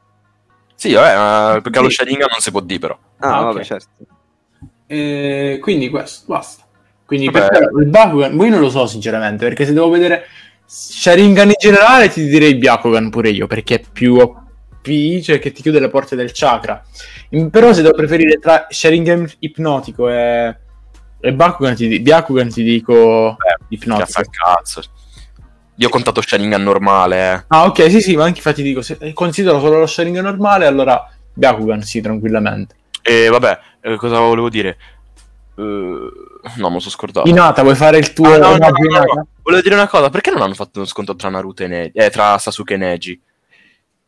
[0.74, 1.84] Sì, vabbè, ma perché Sì.
[1.84, 2.98] lo Sharingan non si può dire però.
[3.18, 3.64] Ah, Ah, vabbè, ok.
[3.64, 3.88] certo.
[4.86, 6.64] Eh, quindi questo, basta.
[7.04, 7.58] Quindi Vabbè.
[7.80, 10.24] il Bakugan, voi non lo so sinceramente, perché se devo vedere
[10.64, 15.60] Sharingan in generale ti direi Byakugan pure io, perché è più OP, cioè che ti
[15.62, 16.82] chiude le porte del chakra.
[17.50, 20.56] Però se devo preferire tra Sharingan ipnotico e,
[21.20, 23.36] e Bakugan ti, di- Byakugan ti dico
[23.70, 24.06] ipnotico.
[24.06, 24.82] Cazzo cazzo.
[25.76, 27.44] Io ho contato Sharingan normale, eh.
[27.48, 31.10] Ah ok, sì sì, ma anche infatti dico, se considero solo lo Sharingan normale, allora
[31.32, 32.76] Byakugan sì, tranquillamente.
[33.02, 34.76] E vabbè, eh, cosa volevo dire?
[35.56, 36.10] Eh, no,
[36.68, 37.26] me lo sono scordato.
[37.28, 39.26] Inata, vuoi fare il tuo Ah, no, no, no.
[39.42, 41.98] Volevo dire una cosa, perché non hanno fatto uno sconto tra Naruto e Neji?
[41.98, 43.20] Eh, tra Sasuke e Neji?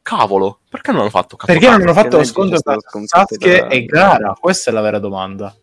[0.03, 3.67] Cavolo, perché non hanno fatto cazzo Perché non hanno fatto lo scontro tra Sasuke da-
[3.69, 4.37] e Gara?
[4.39, 5.55] Questa è la vera domanda.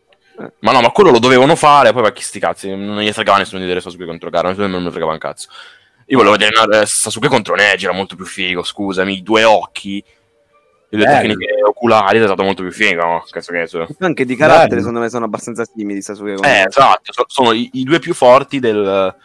[0.59, 3.37] Ma no, ma quello lo dovevano fare, poi va chi sti cazzi, non gli fregava
[3.39, 5.49] nessuno di vedere Sasuke contro Gara, nessuno non mi fregava un cazzo.
[6.05, 10.03] Io volevo vedere eh, Sasuke contro Neji, era molto più figo, scusami, i due occhi,
[10.91, 11.19] le due Bello.
[11.19, 13.25] tecniche oculari, è stato molto più figo, no?
[13.29, 13.87] Cazzo che so.
[13.99, 14.79] Anche di carattere, Bello.
[14.79, 18.59] secondo me, sono abbastanza simili Sasuke Eh, esatto, so- sono i, i due più forti
[18.59, 19.15] del,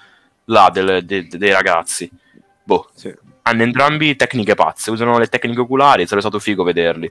[0.44, 2.10] là, del- de- de- dei ragazzi.
[2.64, 3.14] Boh, Sì.
[3.42, 7.10] hanno entrambi tecniche pazze, usano le tecniche oculari, sarebbe stato figo vederli.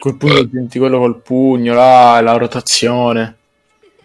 [0.00, 3.36] Col pugno, senti quello col pugno, là, la rotazione.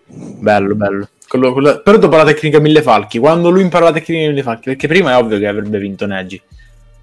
[0.06, 1.08] Bello, bello.
[1.26, 4.64] Quello- quello- Però dopo la tecnica mille falchi, quando lui impara la tecnica mille falchi,
[4.66, 6.42] perché prima è ovvio che avrebbe vinto Neji.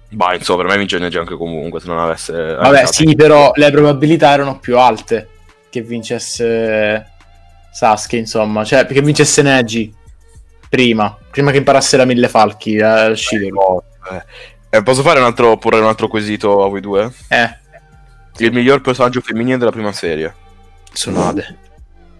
[0.09, 2.33] Bah, insomma, per me vince Neji anche comunque, se non avesse...
[2.33, 5.27] Vabbè, avesse- sì, però le probabilità erano più alte
[5.71, 7.07] che vincesse
[7.71, 9.91] Sasuke, insomma, cioè che vincesse Neji
[10.69, 13.81] prima, prima che imparasse la mille falchi, eh, Shidori.
[14.69, 17.11] Eh, posso fare un altro, porre un altro quesito a voi due?
[17.27, 17.57] Eh,
[18.37, 20.33] Il miglior personaggio femminile della prima serie.
[20.91, 21.57] Tsunade.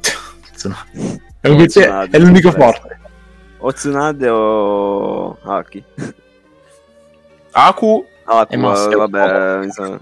[0.56, 1.22] Tsunade.
[1.42, 3.00] È, l'unico- Tsunade, è l'unico forte.
[3.60, 5.84] O Tsunade o Aki.
[7.52, 8.06] Aku,
[8.48, 8.98] È maschio.
[9.00, 10.00] vabbè, insomma.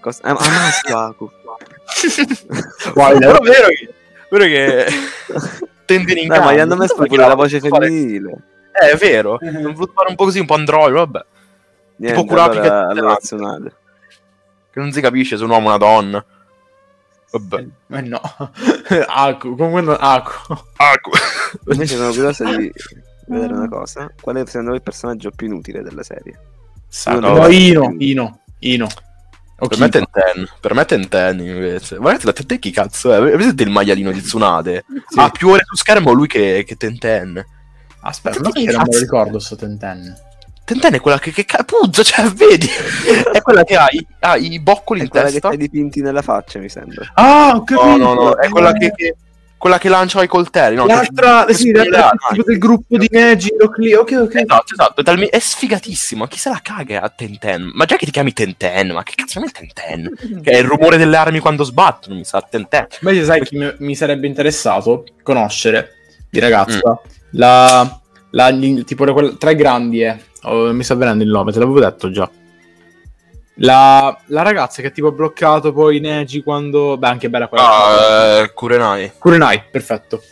[0.00, 1.30] Cos- ah, ah, maschio Aku.
[2.94, 3.94] Guarda, però è vero che...
[4.30, 4.86] Vero che...
[5.84, 8.36] tende in Dai, ma gli hanno messo Perché pure la voce fare- femminile.
[8.72, 9.38] Eh, è vero.
[9.40, 11.24] Hanno voluto fare un po' così, un po' android, vabbè.
[11.96, 13.72] Niente, Kurapika allora, allora Tsunade.
[14.72, 16.24] Che non si capisce se un uomo o una donna.
[17.32, 17.66] Vabbè.
[17.88, 18.20] Eh no.
[19.06, 20.54] Aku, comunque Aku.
[20.76, 21.10] Aku.
[21.68, 22.70] Invece sono curioso di
[23.26, 24.12] vedere una cosa.
[24.20, 26.38] Qual è secondo voi il personaggio più inutile della serie?
[27.06, 28.88] No, no, Ino, Ino, Ino.
[29.56, 30.06] Per me Kiba.
[30.12, 31.96] Tenten, per me Tenten invece.
[31.96, 33.20] Guardate, la Tenten chi cazzo è?
[33.20, 34.84] Vedete il maglialino di Tsunade?
[35.06, 35.18] Sì.
[35.18, 37.44] Ha più ore su schermo lui che, che Tenten.
[38.00, 40.28] Aspetta, ma che non me lo ricordo sto Tenten.
[40.72, 42.68] Tenten è quella che, che puzza, cioè, vedi?
[43.32, 45.48] è quella che ha i, ha i boccoli È in quella che testa.
[45.48, 47.10] c'hai dipinti nella faccia, mi sembra.
[47.14, 47.86] Ah, ho capito.
[47.86, 49.16] No, no, no, è quella che, che-
[49.60, 50.76] quella che lancia i coltelli.
[50.76, 53.50] No, L'altra, che- sì, che- l'altra che- tipo del gruppo di Neji.
[53.60, 54.34] Ok, ok.
[54.36, 56.26] Esatto, esatto, è, talme- è sfigatissimo.
[56.28, 57.70] Chi se la caga a Tenten?
[57.74, 60.14] Ma già che ti chiami Tenten, ma che cazzo non è Tenten?
[60.42, 62.86] Che è il rumore delle armi quando sbattono, mi sa Tenten.
[63.02, 65.90] Invece sai chi mi, mi sarebbe interessato conoscere
[66.30, 66.98] di ragazza?
[67.32, 68.00] La,
[68.30, 70.18] la- gli- tipo le- quelle- tre grandi, eh.
[70.42, 72.30] Oh, mi sta venendo il nome, te l'avevo detto già.
[73.62, 76.96] La, la ragazza che tipo ha bloccato poi Neji quando...
[76.96, 77.68] Beh, anche bella quella.
[77.68, 79.12] Ah, eh, Kurenai.
[79.18, 80.22] Kurenai, perfetto.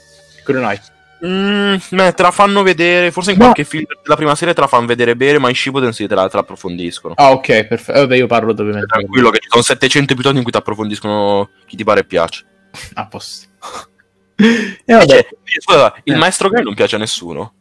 [0.45, 0.79] Kurenai.
[1.27, 3.45] Mm, beh, te la fanno vedere, forse in No.
[3.45, 6.15] qualche film della prima serie te la fanno vedere bene, ma in Shippuden sì, te
[6.15, 7.15] la, te la approfondiscono.
[7.17, 7.99] Ah, ok, perfetto.
[7.99, 8.87] Vabbè, io parlo ovviamente.
[8.87, 12.47] Tranquillo che ci sono 700 episodi in cui ti approfondiscono chi ti pare e piace.
[12.95, 13.47] A posto.
[14.37, 15.27] e vabbè, Cioè,
[15.59, 16.17] scusa, il Eh.
[16.17, 17.53] maestro Gai non piace a nessuno.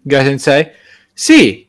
[0.00, 0.70] Gai Sensei?
[1.12, 1.68] Sì,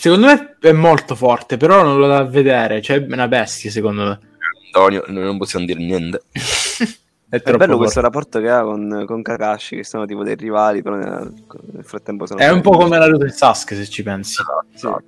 [0.00, 2.80] secondo me è molto forte, però non lo da vedere.
[2.80, 4.20] Cioè, è una bestia, secondo me.
[4.66, 6.22] Antonio, noi non possiamo dire niente.
[7.30, 7.76] È, È bello forte.
[7.76, 11.30] questo rapporto che ha con, con Kakashi, che sono tipo dei rivali, però nel,
[11.72, 12.40] nel frattempo sono...
[12.40, 14.36] È un po' come Naruto e Sasuke, se ci pensi.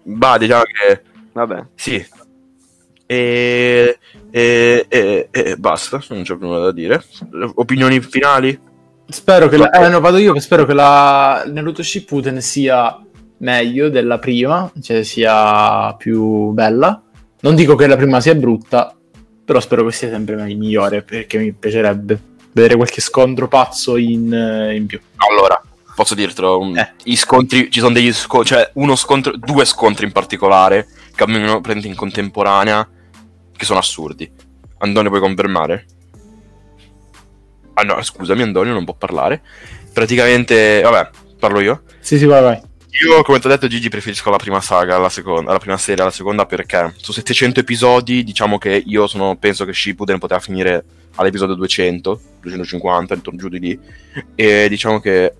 [0.02, 2.04] Bah, diciamo che Vabbè, sì.
[3.06, 3.98] E,
[4.30, 7.02] e, e, e basta, non c'è più nulla da dire.
[7.54, 8.58] Opinioni finali?
[9.08, 9.70] Spero che la...
[9.70, 13.00] Eh, no, vado io, che spero che la Naruto Shippuden sia
[13.40, 17.02] meglio della prima, cioè sia più bella.
[17.40, 18.94] Non dico che la prima sia brutta,
[19.44, 22.20] però spero che sia sempre migliore, perché mi piacerebbe
[22.52, 25.00] vedere qualche scontro pazzo in, eh, in più.
[25.16, 25.60] Allora,
[25.94, 26.92] posso dirtelo, Eh.
[27.04, 31.60] i scontri, ci sono degli scontri, cioè uno scontro, due scontri in particolare, che avvengono
[31.60, 32.88] praticamente in contemporanea,
[33.56, 34.30] che sono assurdi.
[34.78, 35.86] Antonio puoi confermare?
[37.74, 39.42] Ah no, scusami Antonio, non può parlare.
[39.92, 41.82] Praticamente, vabbè, parlo io.
[42.00, 42.60] Sì, sì, vai, vai.
[43.02, 46.02] Io, come ti ho detto, Gigi, preferisco la prima saga alla seconda, alla prima serie
[46.02, 50.84] alla seconda perché su 700 episodi, diciamo che io sono, penso che Shippuden poteva finire
[51.14, 53.80] all'episodio 200, 250, intorno giù di lì,
[54.34, 55.34] e diciamo che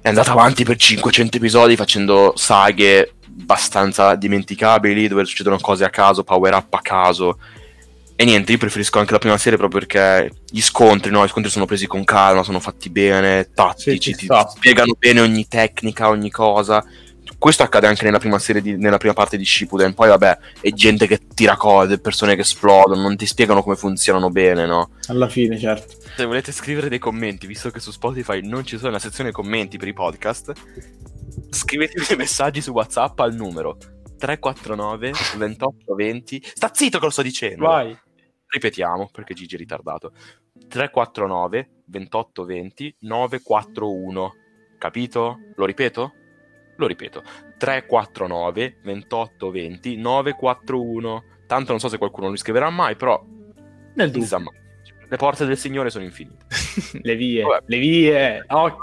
[0.00, 6.24] è andata avanti per 500 episodi facendo saghe abbastanza dimenticabili, dove succedono cose a caso,
[6.24, 7.38] power up a caso.
[8.22, 11.24] E niente, io preferisco anche la prima serie proprio perché gli scontri, no?
[11.24, 14.46] Gli scontri sono presi con calma, sono fatti bene, tattici, Sì, ci ti sta.
[14.46, 16.84] spiegano bene ogni tecnica, ogni cosa.
[17.36, 19.94] Questo accade anche nella prima serie, di- nella prima parte di Shippuden.
[19.94, 24.30] Poi, vabbè, è gente che tira cose, persone che esplodono, non ti spiegano come funzionano
[24.30, 24.90] bene, no?
[25.08, 25.96] Alla fine, certo.
[26.16, 29.78] Se volete scrivere dei commenti, visto che su Spotify non ci sono una sezione commenti
[29.78, 30.52] per i podcast,
[31.50, 33.76] scrivetemi dei messaggi su WhatsApp al numero
[34.16, 36.40] 349 28 20.
[36.54, 37.66] Sta zitto che lo sto dicendo.
[37.66, 37.98] Vai.
[38.52, 40.12] Ripetiamo perché Gigi è ritardato.
[40.68, 44.34] 349 28 20 941.
[44.76, 45.38] Capito?
[45.54, 46.12] Lo ripeto?
[46.76, 47.22] Lo ripeto.
[47.56, 51.24] 349 28 20 941.
[51.46, 53.24] Tanto non so se qualcuno lo scriverà mai, però
[53.94, 54.60] Nel mai.
[55.08, 56.44] Le porte del Signore sono infinite.
[57.00, 57.64] le vie, Vabbè.
[57.64, 58.44] le vie.
[58.48, 58.80] Occhio.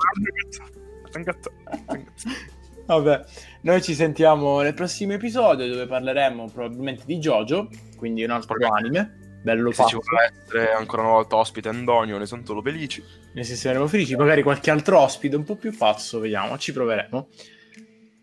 [2.87, 3.23] Vabbè,
[3.61, 9.28] noi ci sentiamo nel prossimo episodio dove parleremo probabilmente di JoJo, quindi un altro anime,
[9.41, 13.03] bello Se ci vuole essere ancora una volta ospite Antonio, ne sono solo felici.
[13.33, 17.27] Ne saremo felici, magari qualche altro ospite un po' più pazzo, vediamo, ci proveremo.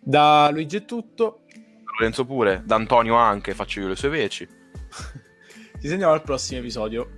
[0.01, 1.41] Da Luigi è tutto,
[1.99, 4.47] Lorenzo pure, da Antonio anche, faccio io le sue veci.
[5.81, 7.16] ci sentiamo al prossimo episodio.